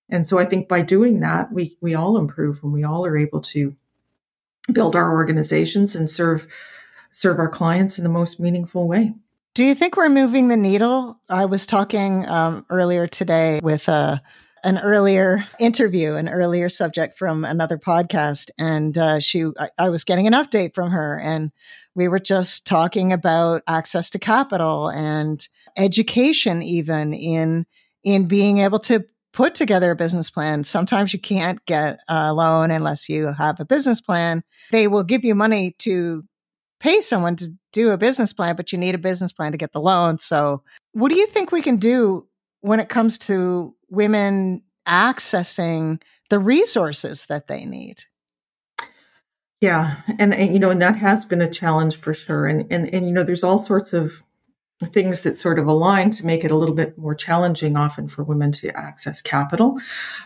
And 0.09 0.27
so 0.27 0.41
i 0.41 0.45
think 0.45 0.67
by 0.67 0.83
doing 0.83 1.21
that 1.21 1.53
we 1.53 1.77
we 1.81 1.95
all 1.95 2.17
improve 2.17 2.59
and 2.65 2.73
we 2.73 2.83
all 2.83 3.07
are 3.07 3.17
able 3.17 3.43
to 3.55 3.77
build 4.73 4.97
our 4.97 5.13
organizations 5.13 5.95
and 5.95 6.11
serve 6.11 6.47
serve 7.13 7.39
our 7.39 7.49
clients 7.49 7.99
in 7.99 8.05
the 8.05 8.11
most 8.11 8.39
meaningful 8.39 8.87
way. 8.87 9.13
Do 9.55 9.65
you 9.65 9.75
think 9.75 9.97
we're 9.97 10.09
moving 10.09 10.49
the 10.49 10.57
needle? 10.57 11.19
I 11.29 11.47
was 11.47 11.67
talking 11.67 12.29
um, 12.29 12.65
earlier 12.71 13.07
today 13.07 13.61
with 13.63 13.89
a 13.89 13.93
uh, 13.93 14.19
an 14.63 14.79
earlier 14.79 15.45
interview, 15.59 16.17
an 16.17 16.29
earlier 16.29 16.69
subject 16.69 17.17
from 17.17 17.45
another 17.45 17.79
podcast, 17.79 18.51
and 18.59 18.97
uh, 18.99 19.19
she, 19.19 19.47
I, 19.59 19.71
I 19.79 19.89
was 19.89 20.05
getting 20.05 20.27
an 20.27 20.35
update 20.35 20.75
from 20.75 20.91
her, 20.91 21.19
and 21.19 21.51
we 21.95 22.09
were 22.09 22.19
just 22.19 22.67
talking 22.67 23.13
about 23.13 23.63
access 23.67 24.11
to 24.11 24.19
capital 24.19 24.89
and 24.91 25.47
education, 25.77 26.63
even 26.63 27.15
in 27.15 27.67
in 28.05 28.29
being 28.29 28.59
able 28.59 28.79
to 28.81 29.05
put 29.33 29.55
together 29.55 29.91
a 29.91 29.97
business 29.97 30.31
plan. 30.31 30.65
Sometimes 30.65 31.13
you 31.13 31.21
can't 31.21 31.65
get 31.67 32.01
a 32.09 32.33
loan 32.33 32.71
unless 32.71 33.09
you 33.09 33.33
have 33.33 33.61
a 33.61 33.65
business 33.65 34.01
plan. 34.01 34.43
They 34.73 34.89
will 34.89 35.05
give 35.05 35.25
you 35.25 35.35
money 35.35 35.73
to 35.79 36.25
pay 36.81 37.01
someone 37.01 37.37
to 37.37 37.53
do 37.73 37.91
a 37.91 37.99
business 37.99 38.33
plan, 38.33 38.57
but 38.57 38.73
you 38.73 38.79
need 38.79 38.95
a 38.95 38.99
business 38.99 39.33
plan 39.33 39.53
to 39.53 39.59
get 39.59 39.73
the 39.73 39.81
loan. 39.81 40.19
So, 40.19 40.63
what 40.93 41.11
do 41.11 41.17
you 41.17 41.27
think 41.27 41.53
we 41.53 41.63
can 41.63 41.77
do 41.77 42.27
when 42.61 42.81
it 42.81 42.89
comes 42.89 43.19
to 43.19 43.75
women 43.89 44.63
accessing 44.87 46.03
the 46.31 46.39
resources 46.39 47.27
that 47.27 47.47
they 47.47 47.65
need? 47.65 48.05
Yeah, 49.61 49.97
and, 50.19 50.33
and 50.33 50.53
you 50.55 50.59
know, 50.59 50.71
and 50.71 50.81
that 50.81 50.97
has 50.97 51.25
been 51.25 51.43
a 51.43 51.51
challenge 51.51 51.97
for 51.97 52.15
sure. 52.15 52.47
And 52.47 52.67
and 52.73 52.93
and 52.93 53.07
you 53.07 53.13
know, 53.13 53.23
there's 53.23 53.45
all 53.45 53.59
sorts 53.59 53.93
of 53.93 54.23
things 54.87 55.23
that 55.23 55.39
sort 55.39 55.59
of 55.59 55.67
align 55.67 56.11
to 56.13 56.27
make 56.27 56.45
it 56.45 56.51
a 56.51 56.57
little 56.57 56.75
bit 56.75 56.97
more 56.97 57.15
challenging 57.15 57.77
often 57.77 58.09
for 58.09 58.25
women 58.25 58.53
to 58.53 58.71
access 58.77 59.21
capital. 59.21 59.79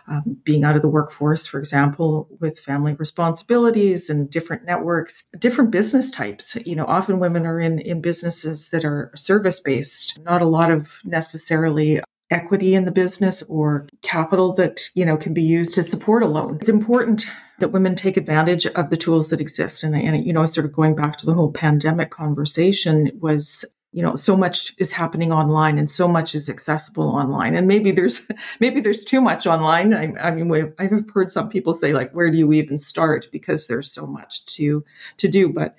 Um, 0.06 0.38
being 0.44 0.64
out 0.64 0.76
of 0.76 0.82
the 0.82 0.88
workforce, 0.88 1.46
for 1.46 1.58
example, 1.58 2.28
with 2.40 2.60
family 2.60 2.94
responsibilities 2.94 4.08
and 4.08 4.30
different 4.30 4.64
networks, 4.64 5.26
different 5.38 5.70
business 5.70 6.10
types. 6.10 6.56
You 6.64 6.76
know, 6.76 6.86
often 6.86 7.18
women 7.18 7.46
are 7.46 7.60
in, 7.60 7.78
in 7.80 8.00
businesses 8.00 8.68
that 8.68 8.84
are 8.84 9.10
service 9.16 9.60
based, 9.60 10.18
not 10.20 10.42
a 10.42 10.46
lot 10.46 10.70
of 10.70 10.88
necessarily 11.04 12.00
equity 12.30 12.74
in 12.74 12.84
the 12.84 12.90
business 12.90 13.42
or 13.48 13.86
capital 14.02 14.54
that 14.54 14.88
you 14.94 15.04
know 15.04 15.16
can 15.16 15.34
be 15.34 15.42
used 15.42 15.74
to 15.74 15.84
support 15.84 16.22
a 16.22 16.26
loan 16.26 16.56
it's 16.58 16.70
important 16.70 17.26
that 17.58 17.68
women 17.68 17.94
take 17.94 18.16
advantage 18.16 18.66
of 18.66 18.90
the 18.90 18.96
tools 18.96 19.28
that 19.28 19.40
exist 19.40 19.82
and, 19.82 19.94
and 19.94 20.26
you 20.26 20.32
know 20.32 20.46
sort 20.46 20.64
of 20.64 20.72
going 20.72 20.94
back 20.94 21.18
to 21.18 21.26
the 21.26 21.34
whole 21.34 21.52
pandemic 21.52 22.10
conversation 22.10 23.10
was 23.20 23.64
you 23.94 24.02
know 24.02 24.16
so 24.16 24.36
much 24.36 24.74
is 24.76 24.90
happening 24.90 25.32
online 25.32 25.78
and 25.78 25.88
so 25.88 26.08
much 26.08 26.34
is 26.34 26.50
accessible 26.50 27.08
online. 27.08 27.54
And 27.54 27.68
maybe 27.68 27.92
there's 27.92 28.26
maybe 28.60 28.80
there's 28.80 29.04
too 29.04 29.20
much 29.20 29.46
online. 29.46 29.94
I, 29.94 30.12
I 30.20 30.30
mean 30.32 30.72
i've 30.78 31.08
heard 31.14 31.30
some 31.30 31.48
people 31.48 31.72
say 31.72 31.92
like 31.92 32.10
where 32.10 32.30
do 32.30 32.36
you 32.36 32.52
even 32.52 32.76
start? 32.76 33.28
Because 33.30 33.68
there's 33.68 33.90
so 33.90 34.06
much 34.06 34.44
to 34.56 34.84
to 35.18 35.28
do. 35.28 35.48
But 35.48 35.76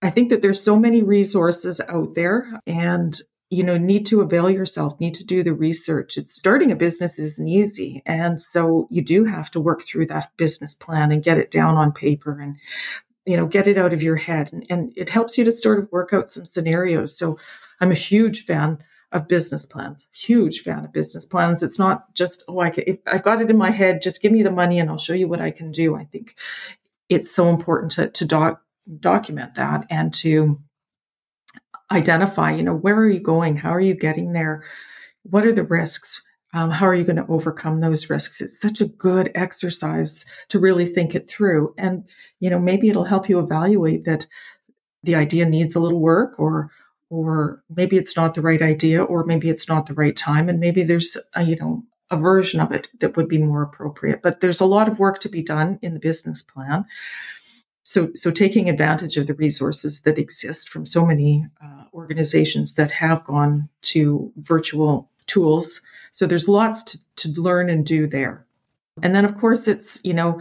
i 0.00 0.10
think 0.10 0.30
that 0.30 0.42
there's 0.42 0.62
so 0.62 0.78
many 0.78 1.02
resources 1.02 1.80
out 1.88 2.14
there 2.14 2.60
and 2.66 3.20
you 3.50 3.64
know 3.64 3.78
need 3.78 4.06
to 4.06 4.20
avail 4.20 4.50
yourself 4.50 4.98
need 5.00 5.14
to 5.14 5.24
do 5.24 5.42
the 5.42 5.54
research. 5.54 6.16
It's 6.16 6.34
starting 6.34 6.70
a 6.70 6.76
business 6.76 7.18
isn't 7.18 7.48
easy. 7.48 8.00
And 8.06 8.40
so 8.40 8.86
you 8.92 9.02
do 9.02 9.24
have 9.24 9.50
to 9.50 9.60
work 9.60 9.82
through 9.82 10.06
that 10.06 10.30
business 10.36 10.72
plan 10.72 11.10
and 11.10 11.24
get 11.24 11.38
it 11.38 11.50
down 11.50 11.74
on 11.76 11.90
paper 11.90 12.38
and 12.40 12.56
you 13.26 13.36
know 13.36 13.46
get 13.46 13.66
it 13.66 13.78
out 13.78 13.92
of 13.92 14.02
your 14.02 14.16
head. 14.16 14.52
And, 14.52 14.66
and 14.70 14.92
it 14.96 15.10
helps 15.10 15.38
you 15.38 15.44
to 15.44 15.52
sort 15.52 15.78
of 15.78 15.90
work 15.92 16.12
out 16.12 16.30
some 16.30 16.44
scenarios. 16.44 17.16
So 17.16 17.38
i'm 17.80 17.90
a 17.90 17.96
huge 17.96 18.46
fan 18.46 18.78
of 19.12 19.28
business 19.28 19.66
plans 19.66 20.04
huge 20.12 20.60
fan 20.62 20.84
of 20.84 20.92
business 20.92 21.24
plans. 21.24 21.62
It's 21.62 21.78
not 21.78 22.12
just 22.14 22.44
oh 22.48 22.60
i 22.60 22.70
can, 22.70 22.98
i've 23.06 23.22
got 23.22 23.40
it 23.40 23.50
in 23.50 23.56
my 23.58 23.70
head 23.70 24.02
just 24.02 24.22
give 24.22 24.32
me 24.32 24.42
the 24.42 24.50
money 24.50 24.78
and 24.78 24.90
i'll 24.90 24.98
show 24.98 25.12
you 25.12 25.28
what 25.28 25.40
i 25.40 25.50
can 25.50 25.70
do 25.70 25.96
i 25.96 26.04
think. 26.04 26.36
It's 27.08 27.34
so 27.34 27.50
important 27.50 27.92
to, 27.92 28.08
to 28.08 28.24
doc, 28.24 28.62
document 29.00 29.56
that 29.56 29.86
and 29.90 30.12
to 30.14 30.58
identify 31.90 32.52
you 32.52 32.62
know 32.62 32.74
where 32.74 32.96
are 32.96 33.08
you 33.08 33.20
going? 33.20 33.56
How 33.56 33.70
are 33.70 33.80
you 33.80 33.94
getting 33.94 34.32
there? 34.32 34.64
What 35.22 35.46
are 35.46 35.52
the 35.52 35.64
risks 35.64 36.22
um, 36.54 36.70
how 36.70 36.86
are 36.86 36.94
you 36.94 37.02
going 37.02 37.16
to 37.16 37.26
overcome 37.26 37.80
those 37.80 38.08
risks? 38.08 38.40
It's 38.40 38.60
such 38.60 38.80
a 38.80 38.86
good 38.86 39.30
exercise 39.34 40.24
to 40.50 40.60
really 40.60 40.86
think 40.86 41.14
it 41.14 41.28
through. 41.28 41.74
And, 41.76 42.04
you 42.38 42.48
know, 42.48 42.60
maybe 42.60 42.88
it'll 42.88 43.04
help 43.04 43.28
you 43.28 43.40
evaluate 43.40 44.04
that 44.04 44.26
the 45.02 45.16
idea 45.16 45.46
needs 45.46 45.74
a 45.74 45.80
little 45.80 46.00
work 46.00 46.38
or, 46.38 46.70
or 47.10 47.62
maybe 47.68 47.96
it's 47.96 48.16
not 48.16 48.34
the 48.34 48.40
right 48.40 48.62
idea, 48.62 49.02
or 49.02 49.24
maybe 49.24 49.50
it's 49.50 49.68
not 49.68 49.86
the 49.86 49.94
right 49.94 50.16
time. 50.16 50.48
And 50.48 50.60
maybe 50.60 50.84
there's, 50.84 51.16
a, 51.34 51.42
you 51.42 51.56
know, 51.56 51.82
a 52.10 52.16
version 52.16 52.60
of 52.60 52.70
it 52.70 52.88
that 53.00 53.16
would 53.16 53.28
be 53.28 53.38
more 53.38 53.62
appropriate. 53.62 54.22
But 54.22 54.40
there's 54.40 54.60
a 54.60 54.66
lot 54.66 54.88
of 54.88 55.00
work 55.00 55.20
to 55.20 55.28
be 55.28 55.42
done 55.42 55.80
in 55.82 55.94
the 55.94 56.00
business 56.00 56.40
plan. 56.40 56.84
So, 57.82 58.10
so 58.14 58.30
taking 58.30 58.68
advantage 58.68 59.16
of 59.16 59.26
the 59.26 59.34
resources 59.34 60.02
that 60.02 60.18
exist 60.18 60.68
from 60.68 60.86
so 60.86 61.04
many 61.04 61.46
uh, 61.62 61.84
organizations 61.92 62.74
that 62.74 62.92
have 62.92 63.24
gone 63.24 63.68
to 63.82 64.32
virtual 64.36 65.10
tools 65.26 65.80
so 66.14 66.28
there's 66.28 66.46
lots 66.46 66.84
to, 66.84 66.98
to 67.16 67.42
learn 67.42 67.68
and 67.68 67.84
do 67.84 68.06
there. 68.06 68.46
And 69.02 69.12
then, 69.12 69.24
of 69.24 69.36
course, 69.36 69.66
it's, 69.66 69.98
you 70.04 70.14
know, 70.14 70.40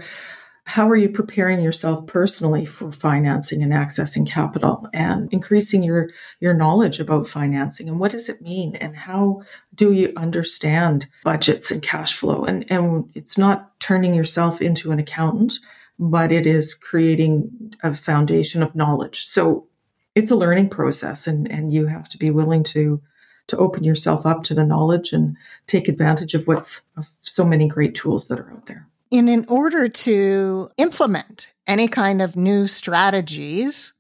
how 0.66 0.88
are 0.88 0.96
you 0.96 1.10
preparing 1.10 1.64
yourself 1.64 2.06
personally 2.06 2.64
for 2.64 2.92
financing 2.92 3.64
and 3.64 3.74
accessing 3.74 4.30
capital 4.30 4.88
and 4.94 5.34
increasing 5.34 5.82
your 5.82 6.12
your 6.40 6.54
knowledge 6.54 7.00
about 7.00 7.28
financing? 7.28 7.90
And 7.90 8.00
what 8.00 8.12
does 8.12 8.30
it 8.30 8.40
mean? 8.40 8.76
And 8.76 8.96
how 8.96 9.42
do 9.74 9.92
you 9.92 10.14
understand 10.16 11.08
budgets 11.24 11.72
and 11.72 11.82
cash 11.82 12.14
flow? 12.14 12.44
And 12.44 12.72
and 12.72 13.10
it's 13.16 13.36
not 13.36 13.78
turning 13.80 14.14
yourself 14.14 14.62
into 14.62 14.92
an 14.92 15.00
accountant 15.00 15.56
but 15.98 16.32
it 16.32 16.46
is 16.46 16.74
creating 16.74 17.76
a 17.84 17.94
foundation 17.94 18.64
of 18.64 18.76
knowledge. 18.76 19.26
So 19.26 19.68
it's 20.16 20.32
a 20.32 20.36
learning 20.36 20.70
process 20.70 21.26
and 21.26 21.52
and 21.52 21.72
you 21.72 21.88
have 21.88 22.10
to 22.10 22.20
be 22.20 22.30
willing 22.30 22.64
to 22.66 23.02
to 23.48 23.58
open 23.58 23.84
yourself 23.84 24.26
up 24.26 24.44
to 24.46 24.54
the 24.54 24.64
knowledge 24.64 25.14
and 25.14 25.36
take 25.68 25.88
advantage 25.88 26.34
of 26.34 26.48
what's 26.48 26.82
of 26.98 27.10
so 27.22 27.44
many 27.44 27.68
great 27.68 27.96
tools 27.96 28.28
that 28.28 28.40
are 28.40 28.52
out 28.52 28.66
there. 28.66 28.88
And 29.12 29.30
in 29.30 29.46
order 29.48 29.88
to 29.88 30.70
implement 30.78 31.52
any 31.68 31.88
kind 31.88 32.22
of 32.22 32.36
new 32.36 32.68
strategies, 32.68 33.94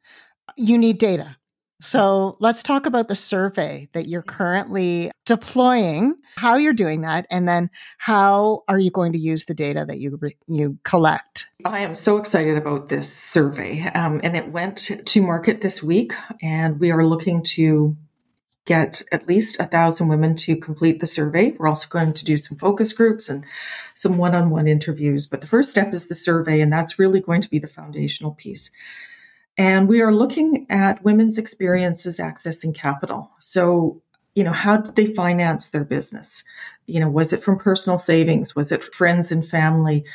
you 0.57 0.77
need 0.77 0.97
data. 0.97 1.37
So 1.83 2.37
let's 2.39 2.63
talk 2.63 2.85
about 2.85 3.09
the 3.09 3.15
survey 3.15 3.89
that 3.91 4.07
you're 4.07 4.21
currently 4.21 5.11
deploying, 5.25 6.15
how 6.37 6.55
you're 6.55 6.71
doing 6.71 7.01
that, 7.01 7.25
and 7.29 7.45
then 7.45 7.69
how 7.97 8.63
are 8.69 8.79
you 8.79 8.89
going 8.89 9.11
to 9.11 9.19
use 9.19 9.43
the 9.43 9.53
data 9.53 9.83
that 9.85 9.99
you 9.99 10.17
you 10.47 10.77
collect? 10.85 11.47
I 11.65 11.79
am 11.79 11.93
so 11.93 12.17
excited 12.17 12.55
about 12.55 12.87
this 12.87 13.13
survey, 13.13 13.83
um, 13.95 14.21
and 14.23 14.37
it 14.37 14.49
went 14.49 14.77
to 15.05 15.21
market 15.21 15.59
this 15.59 15.83
week, 15.83 16.13
and 16.41 16.79
we 16.79 16.89
are 16.89 17.05
looking 17.05 17.43
to 17.43 17.97
get 18.65 19.01
at 19.11 19.27
least 19.27 19.59
a 19.59 19.65
thousand 19.65 20.07
women 20.07 20.35
to 20.35 20.55
complete 20.55 20.99
the 20.99 21.07
survey. 21.07 21.53
We're 21.57 21.67
also 21.67 21.87
going 21.89 22.13
to 22.13 22.25
do 22.25 22.37
some 22.37 22.57
focus 22.57 22.93
groups 22.93 23.27
and 23.29 23.43
some 23.93 24.17
one 24.17 24.33
on 24.33 24.49
one 24.49 24.67
interviews. 24.67 25.27
But 25.27 25.41
the 25.41 25.47
first 25.47 25.69
step 25.71 25.93
is 25.93 26.07
the 26.07 26.15
survey, 26.15 26.61
and 26.61 26.71
that's 26.71 26.97
really 26.97 27.19
going 27.19 27.41
to 27.41 27.49
be 27.49 27.59
the 27.59 27.67
foundational 27.67 28.31
piece. 28.31 28.71
And 29.57 29.87
we 29.87 30.01
are 30.01 30.13
looking 30.13 30.65
at 30.69 31.03
women's 31.03 31.37
experiences 31.37 32.19
accessing 32.19 32.73
capital. 32.73 33.31
So, 33.39 34.01
you 34.33 34.43
know, 34.43 34.53
how 34.53 34.77
did 34.77 34.95
they 34.95 35.13
finance 35.13 35.69
their 35.69 35.83
business? 35.83 36.43
You 36.87 36.99
know, 36.99 37.09
was 37.09 37.33
it 37.33 37.43
from 37.43 37.59
personal 37.59 37.99
savings? 37.99 38.55
Was 38.55 38.71
it 38.71 38.83
friends 38.83 39.31
and 39.31 39.47
family? 39.47 40.05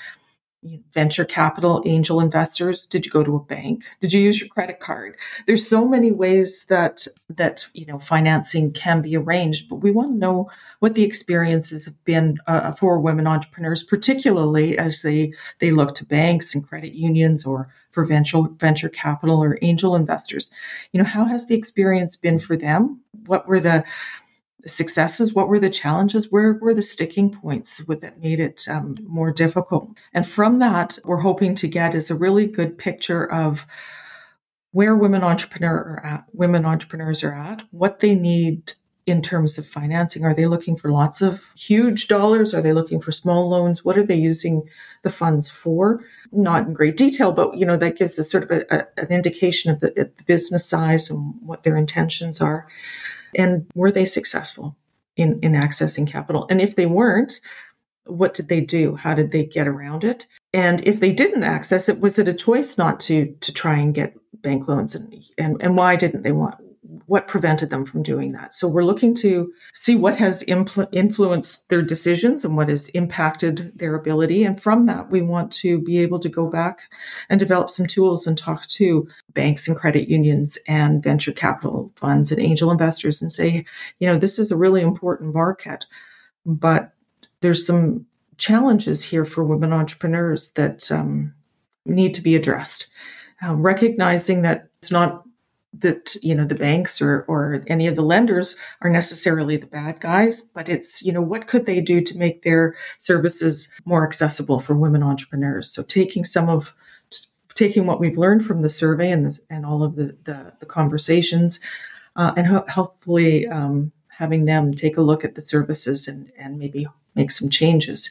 Venture 0.93 1.25
capital 1.25 1.83
angel 1.87 2.21
investors? 2.21 2.87
Did 2.87 3.07
you 3.07 3.13
go 3.13 3.23
to 3.23 3.37
a 3.37 3.41
bank? 3.41 3.85
Did 4.01 4.13
you 4.13 4.21
use 4.21 4.41
your 4.41 4.49
credit 4.49 4.81
card? 4.81 5.17
There's 5.47 5.69
so 5.69 5.87
many 5.87 6.11
ways 6.11 6.65
that 6.69 7.07
that 7.31 7.67
you 7.75 7.87
know 7.87 7.99
financing 7.99 8.73
can 8.73 9.03
be 9.03 9.17
arranged 9.17 9.69
but 9.69 9.77
we 9.77 9.91
want 9.91 10.13
to 10.13 10.19
know 10.19 10.51
what 10.79 10.95
the 10.95 11.05
experiences 11.05 11.85
have 11.85 12.05
been 12.05 12.39
uh, 12.47 12.73
for 12.73 12.99
women 12.99 13.27
entrepreneurs 13.27 13.85
particularly 13.85 14.79
as 14.79 15.03
they 15.03 15.33
they 15.59 15.71
look 15.71 15.95
to 15.95 16.07
banks 16.07 16.55
and 16.55 16.67
credit 16.67 16.95
unions 16.95 17.45
or 17.45 17.69
for 17.91 18.05
venture 18.05 18.43
venture 18.59 18.89
capital 18.89 19.43
or 19.43 19.59
angel 19.63 19.95
investors. 19.95 20.51
You 20.93 20.99
know 20.99 21.09
how 21.09 21.25
has 21.25 21.47
the 21.47 21.55
experience 21.55 22.17
been 22.17 22.39
for 22.39 22.57
them? 22.57 23.01
What 23.27 23.47
were 23.47 23.61
the 23.61 23.85
successes? 24.69 25.33
What 25.33 25.49
were 25.49 25.59
the 25.59 25.71
challenges? 25.71 26.31
Where 26.31 26.55
were 26.55 26.75
the 26.75 26.83
sticking 26.83 27.31
points 27.31 27.83
that 27.89 28.21
made 28.21 28.41
it 28.41 28.65
um, 28.69 28.97
more 29.03 29.33
difficult? 29.33 29.91
And 30.13 30.29
from 30.29 30.59
that, 30.61 30.99
we're 31.05 31.19
hoping 31.19 31.55
to 31.57 31.69
get 31.69 31.95
is 31.95 32.11
a 32.11 32.15
really 32.15 32.47
good 32.47 32.79
picture 32.79 33.31
of 33.31 33.67
where 34.73 34.95
women 34.95 35.25
entrepreneur 35.25 35.75
are 35.75 36.07
at, 36.07 36.25
women 36.33 36.65
entrepreneurs 36.65 37.25
are 37.25 37.35
at, 37.35 37.63
what 37.71 38.01
they 38.01 38.15
need 38.15 38.73
in 39.09 39.23
terms 39.23 39.57
of 39.57 39.67
financing. 39.67 40.25
Are 40.25 40.35
they 40.35 40.47
looking 40.47 40.77
for 40.77 40.93
lots 40.93 41.23
of 41.23 41.43
huge 41.57 42.09
dollars? 42.09 42.53
Are 42.53 42.61
they 42.61 42.75
looking 42.75 43.01
for 43.01 43.11
small 43.11 43.49
loans? 43.49 43.83
What 43.83 43.97
are 43.97 44.05
they 44.05 44.15
using 44.15 44.69
the 45.03 45.11
funds 45.11 45.49
for? 45.49 46.05
Not 46.31 46.67
in 46.67 46.75
great 46.75 46.99
detail, 46.99 47.33
but 47.33 47.57
you 47.57 47.65
know 47.65 47.79
that 47.79 47.97
gives 47.97 48.19
us 48.19 48.31
sort 48.31 48.45
of 48.45 48.51
a, 48.51 48.67
a, 48.71 48.87
an 48.99 49.09
indication 49.09 49.71
of 49.73 49.81
the, 49.81 49.91
the 50.17 50.25
business 50.27 50.67
size 50.67 51.09
and 51.09 51.35
what 51.41 51.63
their 51.63 51.77
intentions 51.77 52.43
are. 52.43 52.69
And 53.37 53.67
were 53.75 53.91
they 53.91 54.05
successful 54.05 54.77
in, 55.17 55.39
in 55.43 55.53
accessing 55.53 56.07
capital? 56.07 56.47
And 56.51 56.61
if 56.61 56.77
they 56.77 56.87
weren't, 56.87 57.41
what 58.05 58.35
did 58.35 58.49
they 58.49 58.61
do? 58.61 58.97
How 58.97 59.15
did 59.15 59.31
they 59.31 59.45
get 59.45 59.69
around 59.69 60.05
it? 60.05 60.27
And 60.53 60.87
if 60.87 61.01
they 61.01 61.13
didn't 61.13 61.45
access 61.45 61.89
it, 61.89 62.01
was 62.01 62.19
it 62.19 62.29
a 62.29 62.35
choice 62.35 62.79
not 62.79 63.01
to 63.01 63.35
to 63.41 63.53
try 63.53 63.77
and 63.77 63.95
get 63.95 64.17
bank 64.43 64.67
loans? 64.67 64.95
And 64.95 65.23
and, 65.37 65.63
and 65.63 65.77
why 65.77 65.97
didn't 65.97 66.23
they 66.23 66.33
want 66.33 66.57
what 67.07 67.29
prevented 67.29 67.69
them 67.69 67.85
from 67.85 68.03
doing 68.03 68.33
that. 68.33 68.55
So 68.55 68.67
we're 68.67 68.85
looking 68.85 69.15
to 69.17 69.53
see 69.75 69.95
what 69.95 70.17
has 70.17 70.43
impl- 70.45 70.89
influenced 70.91 71.69
their 71.69 71.83
decisions 71.83 72.45
and 72.45 72.57
what 72.57 72.71
has 72.71 72.89
impacted 72.91 73.73
their 73.77 73.95
ability. 73.95 74.45
And 74.45 74.61
from 74.61 74.87
that, 74.87 75.11
we 75.11 75.21
want 75.21 75.53
to 75.55 75.81
be 75.81 75.99
able 75.99 76.19
to 76.21 76.31
go 76.31 76.49
back 76.49 76.81
and 77.29 77.39
develop 77.39 77.71
some 77.71 77.87
tools 77.87 78.27
and 78.27 78.39
talk 78.39 78.67
to 78.69 79.07
banks 79.35 79.69
and 79.69 79.77
credit 79.77 80.09
unions 80.09 80.57
and 80.67 81.03
venture 81.03 81.33
capital 81.33 81.93
funds 81.97 82.33
and 82.33 82.41
angel 82.41 82.71
investors 82.71 83.21
and 83.21 83.31
say, 83.31 83.67
you 83.99 84.07
know, 84.07 84.17
this 84.17 84.39
is 84.39 84.51
a 84.51 84.57
really 84.57 84.81
important 84.81 85.35
market, 85.35 85.85
but 86.47 86.93
there's 87.41 87.67
some 87.67 88.07
challenges 88.39 89.03
here 89.03 89.27
for 89.27 89.45
women 89.45 89.73
entrepreneurs 89.73 90.53
that 90.53 90.91
um, 90.91 91.35
need 91.85 92.15
to 92.15 92.23
be 92.23 92.35
addressed. 92.35 92.87
Uh, 93.47 93.55
recognizing 93.55 94.43
that 94.43 94.69
it's 94.81 94.91
not 94.91 95.23
that 95.75 96.17
you 96.23 96.35
know 96.35 96.47
the 96.47 96.55
banks 96.55 97.01
or 97.01 97.25
or 97.29 97.63
any 97.67 97.87
of 97.87 97.95
the 97.95 98.03
lenders 98.03 98.57
are 98.81 98.89
necessarily 98.89 99.57
the 99.59 99.67
bad 99.67 100.01
guys 100.01 100.41
but 100.41 100.67
it's 100.69 101.03
you 101.03 101.13
know 101.13 101.21
what 101.21 101.47
could 101.47 101.67
they 101.67 101.81
do 101.81 102.01
to 102.01 102.17
make 102.17 102.43
their 102.43 102.75
services 102.97 103.69
more 103.85 104.07
accessible 104.07 104.61
for 104.61 104.75
women 104.75 105.03
entrepreneurs? 105.03 105.71
So 105.71 105.83
taking 105.83 106.25
some 106.25 106.49
of 106.49 106.75
taking 107.55 107.87
what 107.87 108.01
we've 108.01 108.19
learned 108.19 108.47
from 108.47 108.63
the 108.63 108.71
survey 108.71 109.11
and 109.11 109.27
the, 109.27 109.39
and 109.51 109.67
all 109.67 109.83
of 109.83 109.97
the 109.97 110.17
the, 110.25 110.53
the 110.61 110.67
conversations 110.67 111.61
uh, 112.17 112.33
and 112.37 112.47
ho- 112.47 112.65
hopefully 112.69 113.47
um, 113.49 113.93
having 114.09 114.45
them 114.45 114.75
take 114.75 114.97
a 114.97 115.03
look 115.03 115.25
at 115.25 115.35
the 115.35 115.41
services 115.41 116.09
and 116.09 116.31
and 116.39 116.59
maybe 116.59 116.87
make 117.15 117.31
some 117.31 117.49
changes 117.49 118.11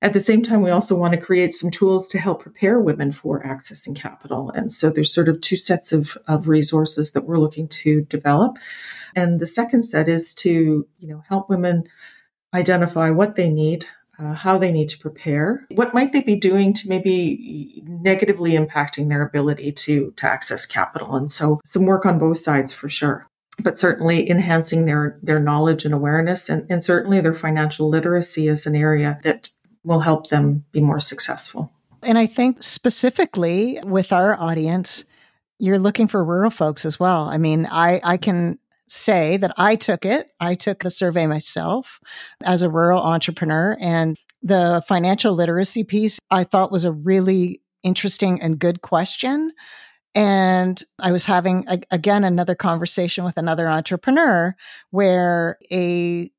at 0.00 0.12
the 0.12 0.20
same 0.20 0.42
time, 0.42 0.62
we 0.62 0.70
also 0.70 0.94
want 0.94 1.14
to 1.14 1.20
create 1.20 1.54
some 1.54 1.70
tools 1.70 2.08
to 2.10 2.18
help 2.18 2.42
prepare 2.42 2.78
women 2.78 3.10
for 3.10 3.42
accessing 3.42 3.96
capital. 3.96 4.50
And 4.50 4.72
so 4.72 4.90
there's 4.90 5.12
sort 5.12 5.28
of 5.28 5.40
two 5.40 5.56
sets 5.56 5.92
of, 5.92 6.16
of 6.28 6.46
resources 6.46 7.10
that 7.12 7.24
we're 7.24 7.38
looking 7.38 7.66
to 7.68 8.02
develop. 8.02 8.58
And 9.16 9.40
the 9.40 9.46
second 9.46 9.82
set 9.82 10.08
is 10.08 10.34
to, 10.34 10.86
you 11.00 11.08
know, 11.08 11.24
help 11.28 11.50
women 11.50 11.88
identify 12.54 13.10
what 13.10 13.34
they 13.34 13.48
need, 13.48 13.86
uh, 14.20 14.34
how 14.34 14.56
they 14.56 14.70
need 14.70 14.88
to 14.90 14.98
prepare, 14.98 15.66
what 15.72 15.94
might 15.94 16.12
they 16.12 16.22
be 16.22 16.36
doing 16.36 16.74
to 16.74 16.88
maybe 16.88 17.82
negatively 17.84 18.52
impacting 18.52 19.08
their 19.08 19.22
ability 19.22 19.72
to, 19.72 20.12
to 20.16 20.26
access 20.26 20.64
capital. 20.64 21.16
And 21.16 21.30
so 21.30 21.60
some 21.64 21.86
work 21.86 22.06
on 22.06 22.20
both 22.20 22.38
sides 22.38 22.72
for 22.72 22.88
sure 22.88 23.26
but 23.60 23.76
certainly 23.76 24.30
enhancing 24.30 24.84
their 24.84 25.18
their 25.20 25.40
knowledge 25.40 25.84
and 25.84 25.92
awareness 25.92 26.48
and, 26.48 26.64
and 26.70 26.80
certainly 26.80 27.20
their 27.20 27.34
financial 27.34 27.88
literacy 27.88 28.46
is 28.46 28.66
an 28.66 28.76
area 28.76 29.18
that 29.24 29.50
will 29.88 30.00
help 30.00 30.28
them 30.28 30.64
be 30.70 30.80
more 30.80 31.00
successful. 31.00 31.72
And 32.02 32.18
I 32.18 32.26
think 32.26 32.62
specifically 32.62 33.80
with 33.84 34.12
our 34.12 34.38
audience, 34.38 35.04
you're 35.58 35.78
looking 35.78 36.06
for 36.06 36.22
rural 36.22 36.50
folks 36.50 36.84
as 36.84 37.00
well. 37.00 37.22
I 37.24 37.38
mean, 37.38 37.66
I, 37.70 38.00
I 38.04 38.16
can 38.18 38.58
say 38.86 39.38
that 39.38 39.52
I 39.58 39.76
took 39.76 40.04
it. 40.04 40.30
I 40.38 40.54
took 40.54 40.82
the 40.82 40.90
survey 40.90 41.26
myself 41.26 42.00
as 42.44 42.62
a 42.62 42.70
rural 42.70 43.02
entrepreneur. 43.02 43.76
And 43.80 44.16
the 44.42 44.82
financial 44.86 45.34
literacy 45.34 45.84
piece 45.84 46.18
I 46.30 46.44
thought 46.44 46.70
was 46.70 46.84
a 46.84 46.92
really 46.92 47.60
interesting 47.82 48.40
and 48.40 48.58
good 48.58 48.82
question. 48.82 49.50
And 50.14 50.82
I 50.98 51.12
was 51.12 51.24
having, 51.24 51.66
again, 51.90 52.24
another 52.24 52.54
conversation 52.54 53.24
with 53.24 53.36
another 53.36 53.68
entrepreneur 53.68 54.54
where 54.90 55.58
a 55.72 56.30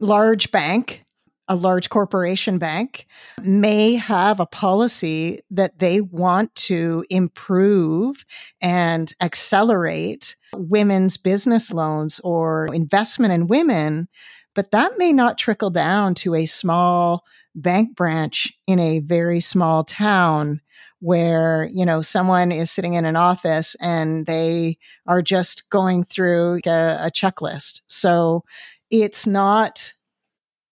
large 0.00 0.50
bank 0.50 1.03
a 1.48 1.56
large 1.56 1.90
corporation 1.90 2.58
bank 2.58 3.06
may 3.42 3.94
have 3.94 4.40
a 4.40 4.46
policy 4.46 5.40
that 5.50 5.78
they 5.78 6.00
want 6.00 6.54
to 6.54 7.04
improve 7.10 8.24
and 8.60 9.12
accelerate 9.20 10.36
women's 10.54 11.16
business 11.16 11.72
loans 11.72 12.20
or 12.20 12.66
investment 12.72 13.32
in 13.32 13.46
women, 13.46 14.08
but 14.54 14.70
that 14.70 14.96
may 14.98 15.12
not 15.12 15.38
trickle 15.38 15.70
down 15.70 16.14
to 16.14 16.34
a 16.34 16.46
small 16.46 17.24
bank 17.54 17.94
branch 17.94 18.52
in 18.66 18.78
a 18.78 19.00
very 19.00 19.40
small 19.40 19.84
town 19.84 20.60
where 21.00 21.68
you 21.72 21.84
know 21.84 22.00
someone 22.00 22.50
is 22.50 22.70
sitting 22.70 22.94
in 22.94 23.04
an 23.04 23.14
office 23.14 23.76
and 23.80 24.26
they 24.26 24.78
are 25.06 25.20
just 25.20 25.68
going 25.68 26.02
through 26.02 26.58
a, 26.66 27.06
a 27.06 27.10
checklist 27.10 27.82
so 27.86 28.42
it's 28.90 29.26
not 29.26 29.92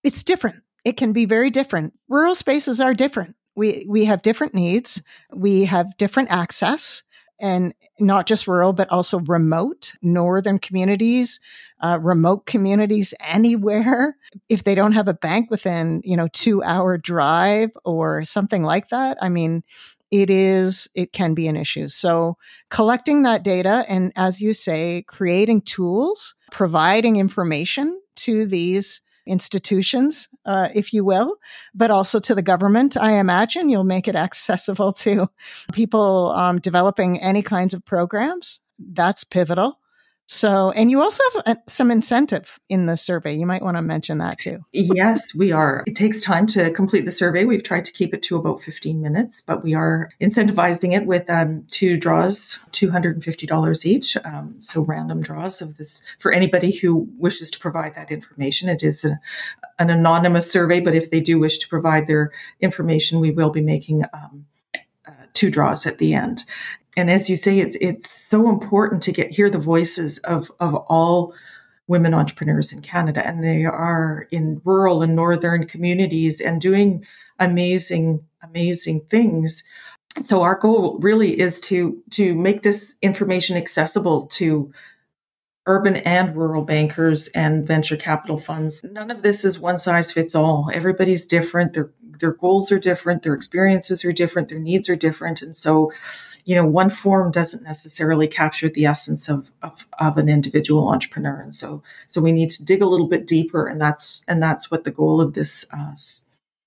it's 0.03 0.25
different. 0.25 0.62
It 0.85 0.97
can 0.97 1.13
be 1.13 1.25
very 1.25 1.51
different. 1.51 1.95
Rural 2.09 2.35
spaces 2.35 2.81
are 2.81 2.95
different. 2.95 3.37
We 3.55 3.85
we 3.89 4.05
have 4.07 4.23
different 4.23 4.55
needs. 4.55 5.03
We 5.33 5.65
have 5.67 5.97
different 5.97 6.31
access 6.31 7.03
and 7.43 7.75
not 7.99 8.27
just 8.27 8.47
rural, 8.47 8.73
but 8.73 8.91
also 8.91 9.19
remote 9.21 9.93
northern 10.01 10.61
communities, 10.61 11.41
uh, 11.81 11.99
remote 12.01 12.47
communities 12.47 13.13
anywhere. 13.21 14.17
If 14.49 14.65
they 14.65 14.75
don't 14.75 14.93
have 14.93 15.09
a 15.09 15.15
bank 15.15 15.51
within, 15.51 16.01
you 16.05 16.17
know, 16.17 16.29
two 16.29 16.63
hour 16.63 16.97
drive 16.97 17.71
or 17.85 18.25
something 18.25 18.63
like 18.63 18.89
that, 18.89 19.19
I 19.21 19.29
mean, 19.29 19.63
it 20.11 20.31
is, 20.31 20.89
it 20.95 21.13
can 21.13 21.35
be 21.35 21.49
an 21.49 21.57
issue. 21.57 21.89
So 21.89 22.37
collecting 22.71 23.23
that 23.23 23.43
data 23.43 23.85
and 23.89 24.13
as 24.15 24.41
you 24.41 24.53
say, 24.53 25.05
creating 25.09 25.63
tools, 25.63 26.35
providing 26.51 27.17
information 27.17 28.01
to 28.17 28.47
these 28.47 29.01
institutions, 29.27 30.29
uh, 30.45 30.69
if 30.75 30.93
you 30.93 31.05
will, 31.05 31.37
but 31.75 31.91
also 31.91 32.19
to 32.21 32.35
the 32.35 32.43
government. 32.43 32.97
I 32.97 33.13
imagine 33.13 33.69
you'll 33.69 33.85
make 33.85 34.09
it 34.09 34.17
accessible 34.17 34.93
to 35.05 35.29
people 35.73 36.33
um, 36.33 36.59
developing 36.59 37.21
any 37.21 37.43
kinds 37.43 37.75
of 37.75 37.85
programs. 37.85 38.61
That's 38.79 39.25
pivotal. 39.25 39.79
So, 40.27 40.71
and 40.71 40.91
you 40.91 41.03
also 41.03 41.23
have 41.35 41.43
uh, 41.47 41.61
some 41.67 41.91
incentive 41.91 42.59
in 42.69 42.87
the 42.87 42.97
survey. 42.97 43.35
You 43.35 43.45
might 43.45 43.63
want 43.63 43.77
to 43.77 43.83
mention 43.83 44.19
that 44.19 44.39
too. 44.39 44.61
Yes, 44.73 45.35
we 45.35 45.53
are. 45.53 45.83
It 45.87 45.97
takes 45.97 46.23
time 46.23 46.47
to 46.49 46.71
complete 46.71 47.05
the 47.05 47.11
survey. 47.11 47.45
We've 47.45 47.63
tried 47.63 47.85
to 47.87 47.93
keep 47.93 48.15
it 48.15 48.23
to 48.25 48.37
about 48.37 48.63
15 48.63 49.03
minutes, 49.03 49.43
but 49.45 49.63
we 49.63 49.75
are 49.75 50.11
incentivizing 50.21 50.97
it 50.97 51.07
with 51.07 51.29
um, 51.29 51.67
two 51.71 51.97
draws, 51.97 52.59
$250 52.73 53.87
each. 53.87 54.17
Um, 54.25 54.57
so, 54.61 54.83
random 54.83 55.23
draws 55.23 55.61
of 55.61 55.77
this 55.77 56.03
for 56.19 56.33
anybody 56.33 56.71
who 56.71 57.09
wishes 57.19 57.51
to 57.51 57.59
provide 57.59 57.95
that 57.97 58.11
information. 58.11 58.69
It 58.69 58.83
is 58.83 59.05
a, 59.05 59.21
an 59.79 59.91
anonymous 59.91 60.51
survey, 60.51 60.81
but 60.81 60.95
if 60.95 61.11
they 61.11 61.21
do 61.21 61.39
wish 61.39 61.59
to 61.59 61.69
provide 61.69 62.07
their 62.07 62.33
information, 62.61 63.21
we 63.21 63.33
will 63.33 63.51
be 63.51 63.61
making 63.61 64.05
um, 64.15 64.47
uh, 65.07 65.13
two 65.35 65.51
draws 65.51 65.85
at 65.87 65.99
the 65.99 66.15
end 66.15 66.45
and 66.97 67.11
as 67.11 67.31
you 67.31 67.37
say, 67.37 67.59
it's 67.59 67.77
it's 67.81 68.11
so 68.29 68.49
important 68.49 69.03
to 69.05 69.13
get 69.13 69.31
hear 69.31 69.51
the 69.51 69.59
voices 69.59 70.19
of 70.19 70.51
of 70.61 70.75
all 70.75 71.35
women 71.87 72.15
entrepreneurs 72.15 72.73
in 72.73 72.83
Canada, 72.83 73.27
and 73.27 73.43
they 73.43 73.65
are 73.65 74.27
in 74.31 74.61
rural 74.65 75.03
and 75.03 75.17
northern 75.17 75.67
communities 75.67 76.41
and 76.41 76.61
doing 76.61 77.05
amazing 77.39 78.25
amazing 78.43 79.01
things. 79.11 79.65
So 80.25 80.43
our 80.43 80.57
goal 80.57 80.99
really 81.01 81.39
is 81.41 81.61
to 81.63 82.03
to 82.11 82.35
make 82.35 82.63
this 82.63 82.93
information 83.01 83.57
accessible 83.57 84.27
to 84.33 84.73
urban 85.67 85.97
and 85.97 86.37
rural 86.37 86.63
bankers 86.63 87.29
and 87.29 87.67
venture 87.67 87.97
capital 87.97 88.37
funds. 88.37 88.83
None 88.85 89.11
of 89.11 89.23
this 89.23 89.45
is 89.45 89.59
one 89.59 89.79
size 89.79 90.11
fits 90.11 90.35
all. 90.35 90.71
Everybody's 90.75 91.27
different. 91.27 91.73
Their 91.73 91.91
their 92.19 92.33
goals 92.33 92.71
are 92.71 92.79
different, 92.79 93.23
their 93.23 93.35
experiences 93.35 94.05
are 94.05 94.13
different, 94.13 94.49
their 94.49 94.59
needs 94.59 94.89
are 94.89 94.97
different. 94.97 95.43
And 95.43 95.55
so, 95.57 95.93
you 96.45 96.57
know, 96.57 96.67
one 96.67 96.91
form 96.91 97.31
doesn't 97.31 97.63
necessarily 97.63 98.27
capture 98.27 98.69
the 98.69 98.87
essence 98.87 99.29
of, 99.29 99.51
of, 99.63 99.73
of 100.01 100.19
an 100.19 100.29
individual 100.29 100.89
entrepreneur. 100.89 101.41
And 101.41 101.55
so 101.55 101.83
so 102.07 102.21
we 102.21 102.33
need 102.33 102.51
to 102.51 102.65
dig 102.65 102.83
a 102.83 102.87
little 102.87 103.09
bit 103.09 103.27
deeper 103.27 103.67
and 103.67 103.81
that's 103.81 104.25
and 104.29 104.43
that's 104.43 104.71
what 104.71 104.85
the 104.85 104.91
goal 104.91 105.21
of 105.21 105.35
this 105.35 105.65
uh, 105.73 105.95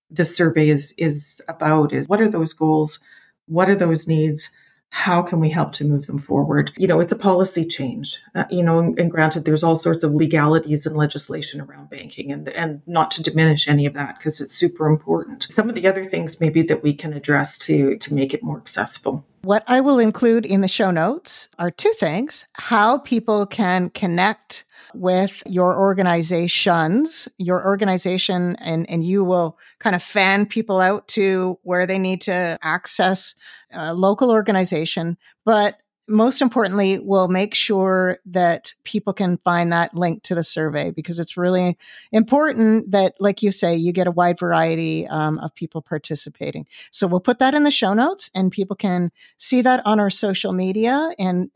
this 0.10 0.36
survey 0.36 0.70
is 0.70 0.94
is 0.98 1.42
about 1.48 1.94
is 1.94 2.08
what 2.08 2.22
are 2.22 2.30
those 2.30 2.54
goals? 2.54 3.00
What 3.48 3.70
are 3.70 3.76
those 3.76 4.08
needs? 4.08 4.50
How 4.96 5.22
can 5.22 5.42
we 5.42 5.50
help 5.50 5.74
to 5.74 5.84
move 5.84 6.08
them 6.08 6.18
forward? 6.18 6.72
You 6.78 6.88
know, 6.88 7.02
it's 7.02 7.12
a 7.12 7.18
policy 7.18 7.66
change. 7.66 8.18
Uh, 8.34 8.46
you 8.50 8.64
know, 8.64 8.80
and, 8.80 8.98
and, 8.98 9.12
granted, 9.12 9.44
there's 9.44 9.62
all 9.62 9.76
sorts 9.76 10.06
of 10.06 10.14
legalities 10.14 10.86
and 10.86 10.96
legislation 10.96 11.60
around 11.60 11.90
banking, 11.90 12.32
and 12.32 12.48
and 12.48 12.82
not 12.88 13.12
to 13.12 13.22
diminish 13.22 13.68
any 13.68 13.86
of 13.86 13.94
that 13.96 14.18
because 14.18 14.40
it's 14.40 14.56
super 14.56 14.88
important. 14.88 15.48
Some 15.52 15.68
of 15.68 15.76
the 15.76 15.86
other 15.86 16.06
things 16.06 16.40
maybe 16.40 16.62
that 16.64 16.82
we 16.82 16.94
can 16.94 17.12
address 17.12 17.58
to 17.60 17.98
to 17.98 18.14
make 18.14 18.34
it 18.34 18.42
more 18.42 18.58
accessible. 18.58 19.26
What 19.42 19.66
I 19.68 19.82
will 19.82 20.00
include 20.00 20.46
in 20.46 20.62
the 20.62 20.68
show 20.70 20.92
notes 20.92 21.50
are 21.60 21.72
two 21.72 21.94
things: 22.00 22.46
how 22.54 23.00
people 23.00 23.46
can 23.46 23.90
connect 23.90 24.64
with 24.98 25.44
your 25.46 25.78
organizations, 25.78 27.28
your 27.38 27.66
organization, 27.66 28.56
and, 28.58 28.90
and 28.90 29.04
you 29.04 29.24
will 29.24 29.58
kind 29.80 29.96
of 29.96 30.04
fan 30.04 30.46
people 30.46 30.80
out 30.80 31.08
to 31.10 31.60
where 31.64 31.86
they 31.86 31.98
need 31.98 32.22
to 32.22 32.58
access 32.62 33.36
a 33.72 33.94
local 33.94 34.32
organization, 34.32 35.18
but 35.44 35.80
most 36.08 36.42
importantly, 36.42 37.00
we'll 37.00 37.28
make 37.28 37.54
sure 37.54 38.20
that 38.26 38.74
people 38.84 39.14
can 39.14 39.38
find 39.38 39.72
that 39.72 39.94
link 39.94 40.24
to 40.24 40.36
the 40.36 40.44
survey 40.44 40.92
because 40.92 41.20
it's 41.20 41.38
really 41.38 41.78
important 42.12 42.92
that, 42.92 43.16
like 43.20 43.42
you 43.42 43.52
say, 43.52 43.76
you 43.76 43.92
get 43.92 44.08
a 44.08 44.12
wide 44.12 44.40
variety 44.40 45.08
um, 45.08 45.40
of 45.40 45.54
people 45.56 45.82
participating. 45.82 46.68
So 46.92 47.08
we'll 47.08 47.20
put 47.20 47.40
that 47.40 47.56
in 47.56 47.64
the 47.64 47.72
show 47.72 47.94
notes 47.94 48.30
and 48.36 48.52
people 48.52 48.76
can 48.76 49.12
see 49.38 49.62
that 49.62 49.86
on 49.86 50.00
our 50.00 50.10
social 50.10 50.54
media 50.54 51.12
and 51.18 51.50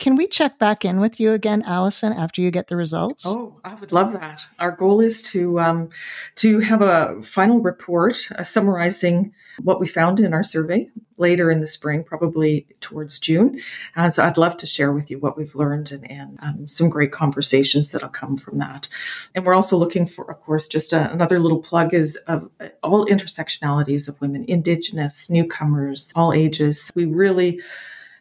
can 0.00 0.16
we 0.16 0.26
check 0.26 0.58
back 0.58 0.84
in 0.84 0.98
with 0.98 1.20
you 1.20 1.32
again, 1.32 1.62
Allison, 1.66 2.14
after 2.14 2.40
you 2.40 2.50
get 2.50 2.68
the 2.68 2.76
results? 2.76 3.26
Oh, 3.26 3.60
I 3.64 3.74
would 3.74 3.92
love 3.92 4.12
that. 4.14 4.44
Our 4.58 4.72
goal 4.72 5.00
is 5.00 5.22
to 5.22 5.60
um, 5.60 5.90
to 6.36 6.58
have 6.60 6.80
a 6.82 7.22
final 7.22 7.60
report 7.60 8.26
uh, 8.32 8.42
summarizing 8.42 9.32
what 9.62 9.78
we 9.78 9.86
found 9.86 10.18
in 10.18 10.32
our 10.32 10.42
survey 10.42 10.88
later 11.18 11.50
in 11.50 11.60
the 11.60 11.66
spring, 11.66 12.02
probably 12.02 12.66
towards 12.80 13.20
June. 13.20 13.60
Uh, 13.94 14.08
so 14.08 14.24
I'd 14.24 14.38
love 14.38 14.56
to 14.56 14.66
share 14.66 14.90
with 14.90 15.10
you 15.10 15.18
what 15.18 15.36
we've 15.36 15.54
learned 15.54 15.92
and, 15.92 16.10
and 16.10 16.38
um, 16.40 16.66
some 16.66 16.88
great 16.88 17.12
conversations 17.12 17.90
that'll 17.90 18.08
come 18.08 18.38
from 18.38 18.56
that. 18.56 18.88
And 19.34 19.44
we're 19.44 19.54
also 19.54 19.76
looking 19.76 20.06
for, 20.06 20.30
of 20.30 20.40
course, 20.40 20.66
just 20.66 20.94
a, 20.94 21.12
another 21.12 21.38
little 21.38 21.60
plug 21.60 21.92
is 21.92 22.16
of 22.26 22.48
uh, 22.58 22.68
all 22.82 23.06
intersectionalities 23.06 24.08
of 24.08 24.18
women, 24.22 24.46
Indigenous, 24.48 25.28
newcomers, 25.28 26.10
all 26.16 26.32
ages. 26.32 26.90
We 26.94 27.04
really 27.04 27.60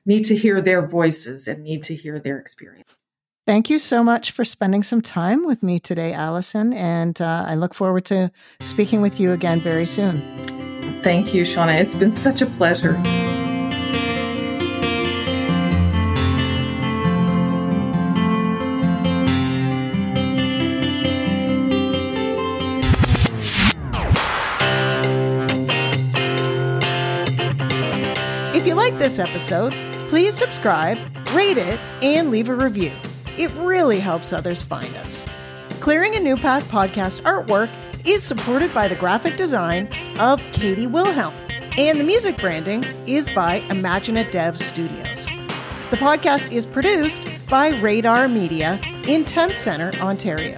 need 0.09 0.25
to 0.25 0.35
hear 0.35 0.59
their 0.59 0.85
voices 0.85 1.47
and 1.47 1.63
need 1.63 1.83
to 1.83 1.95
hear 1.95 2.19
their 2.19 2.39
experience. 2.39 2.97
Thank 3.45 3.69
you 3.69 3.79
so 3.79 4.03
much 4.03 4.31
for 4.31 4.43
spending 4.43 4.83
some 4.83 5.01
time 5.01 5.45
with 5.45 5.63
me 5.63 5.79
today, 5.79 6.13
Allison. 6.13 6.73
And 6.73 7.19
uh, 7.21 7.45
I 7.47 7.55
look 7.55 7.73
forward 7.73 8.05
to 8.05 8.31
speaking 8.59 9.01
with 9.01 9.19
you 9.19 9.31
again 9.31 9.59
very 9.59 9.85
soon. 9.85 10.21
Thank 11.03 11.33
you, 11.33 11.43
Shauna. 11.43 11.79
It's 11.79 11.95
been 11.95 12.15
such 12.15 12.41
a 12.41 12.47
pleasure. 12.47 12.99
If 28.55 28.67
you 28.67 28.73
like 28.73 28.97
this 28.97 29.19
episode, 29.19 29.73
please 30.09 30.33
subscribe, 30.33 30.97
rate 31.35 31.59
it, 31.59 31.79
and 32.01 32.31
leave 32.31 32.49
a 32.49 32.55
review. 32.55 32.91
It 33.37 33.51
really 33.51 33.99
helps 33.99 34.33
others 34.33 34.63
find 34.63 34.93
us. 34.97 35.27
Clearing 35.81 36.15
a 36.15 36.19
New 36.19 36.35
Path 36.35 36.67
podcast 36.69 37.21
artwork 37.21 37.69
is 38.05 38.23
supported 38.23 38.73
by 38.73 38.87
the 38.87 38.95
graphic 38.95 39.37
design 39.37 39.87
of 40.19 40.41
Katie 40.51 40.87
Wilhelm, 40.87 41.33
and 41.77 41.99
the 41.99 42.03
music 42.03 42.37
branding 42.37 42.83
is 43.05 43.29
by 43.29 43.59
Imagina 43.69 44.29
Dev 44.31 44.59
Studios. 44.59 45.27
The 45.91 45.97
podcast 45.97 46.51
is 46.51 46.65
produced 46.65 47.27
by 47.47 47.79
Radar 47.79 48.27
Media 48.27 48.81
in 49.07 49.25
Thames 49.25 49.57
Centre, 49.57 49.91
Ontario. 50.01 50.57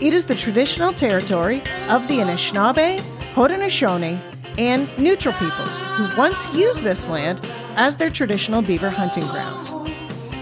It 0.00 0.14
is 0.14 0.26
the 0.26 0.36
traditional 0.36 0.92
territory 0.92 1.58
of 1.88 2.06
the 2.06 2.18
Anishinaabe, 2.18 3.00
Haudenosaunee, 3.34 4.29
and 4.60 4.86
neutral 4.98 5.32
peoples 5.36 5.80
who 5.80 6.14
once 6.18 6.46
used 6.52 6.84
this 6.84 7.08
land 7.08 7.40
as 7.76 7.96
their 7.96 8.10
traditional 8.10 8.60
beaver 8.60 8.90
hunting 8.90 9.26
grounds. 9.28 9.72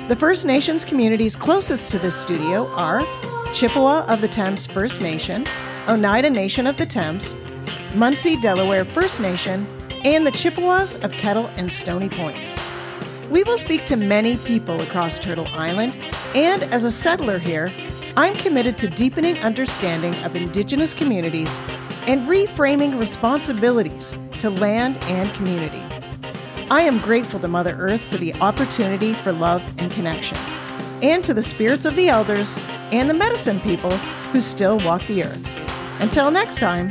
The 0.09 0.17
First 0.17 0.45
Nations 0.45 0.85
communities 0.85 1.37
closest 1.37 1.89
to 1.91 2.01
this 2.01 2.21
studio 2.21 2.67
are 2.75 3.07
Chippewa 3.55 4.05
of 4.09 4.21
the 4.21 4.27
Thames 4.27 4.67
First 4.67 5.01
Nation, 5.01 5.47
Oneida 5.87 6.31
Nation 6.31 6.67
of 6.67 6.77
the 6.77 6.85
Thames, 6.85 7.37
Munsee 7.93 8.43
Delaware 8.43 8.85
First 8.85 9.21
Nation, 9.21 9.65
and 10.05 10.27
the 10.27 10.33
Chippewas 10.33 10.97
of 11.05 11.13
Kettle 11.13 11.47
and 11.57 11.73
Stony 11.73 12.09
Point. 12.09 12.37
We 13.31 13.45
will 13.45 13.59
speak 13.59 13.87
to 13.87 13.97
many 13.97 14.37
people 14.39 14.81
across 14.81 15.21
Turtle 15.21 15.47
Island, 15.53 15.97
and 16.35 16.65
as 16.65 16.83
a 16.83 16.91
settler 16.91 17.39
here, 17.39 17.71
I'm 18.17 18.35
committed 18.35 18.77
to 18.79 18.89
deepening 18.89 19.39
understanding 19.39 20.13
of 20.25 20.35
Indigenous 20.35 20.93
communities 20.93 21.61
and 22.09 22.27
reframing 22.27 22.99
responsibilities 22.99 24.17
to 24.41 24.49
land 24.49 24.97
and 25.03 25.33
community. 25.35 25.83
I 26.71 26.81
am 26.81 26.99
grateful 27.01 27.39
to 27.41 27.49
Mother 27.49 27.77
Earth 27.79 28.03
for 28.03 28.17
the 28.17 28.35
opportunity 28.37 29.13
for 29.13 29.31
love 29.31 29.63
and 29.77 29.93
connection, 29.93 30.39
and 31.03 31.23
to 31.23 31.35
the 31.35 31.43
spirits 31.43 31.85
of 31.85 31.95
the 31.97 32.09
elders 32.09 32.59
and 32.93 33.11
the 33.11 33.15
medicine 33.15 33.61
people 33.61 33.91
who 34.33 34.41
still 34.41 34.79
walk 34.79 35.03
the 35.03 35.23
earth. 35.23 36.01
Until 36.01 36.31
next 36.31 36.57
time, 36.57 36.91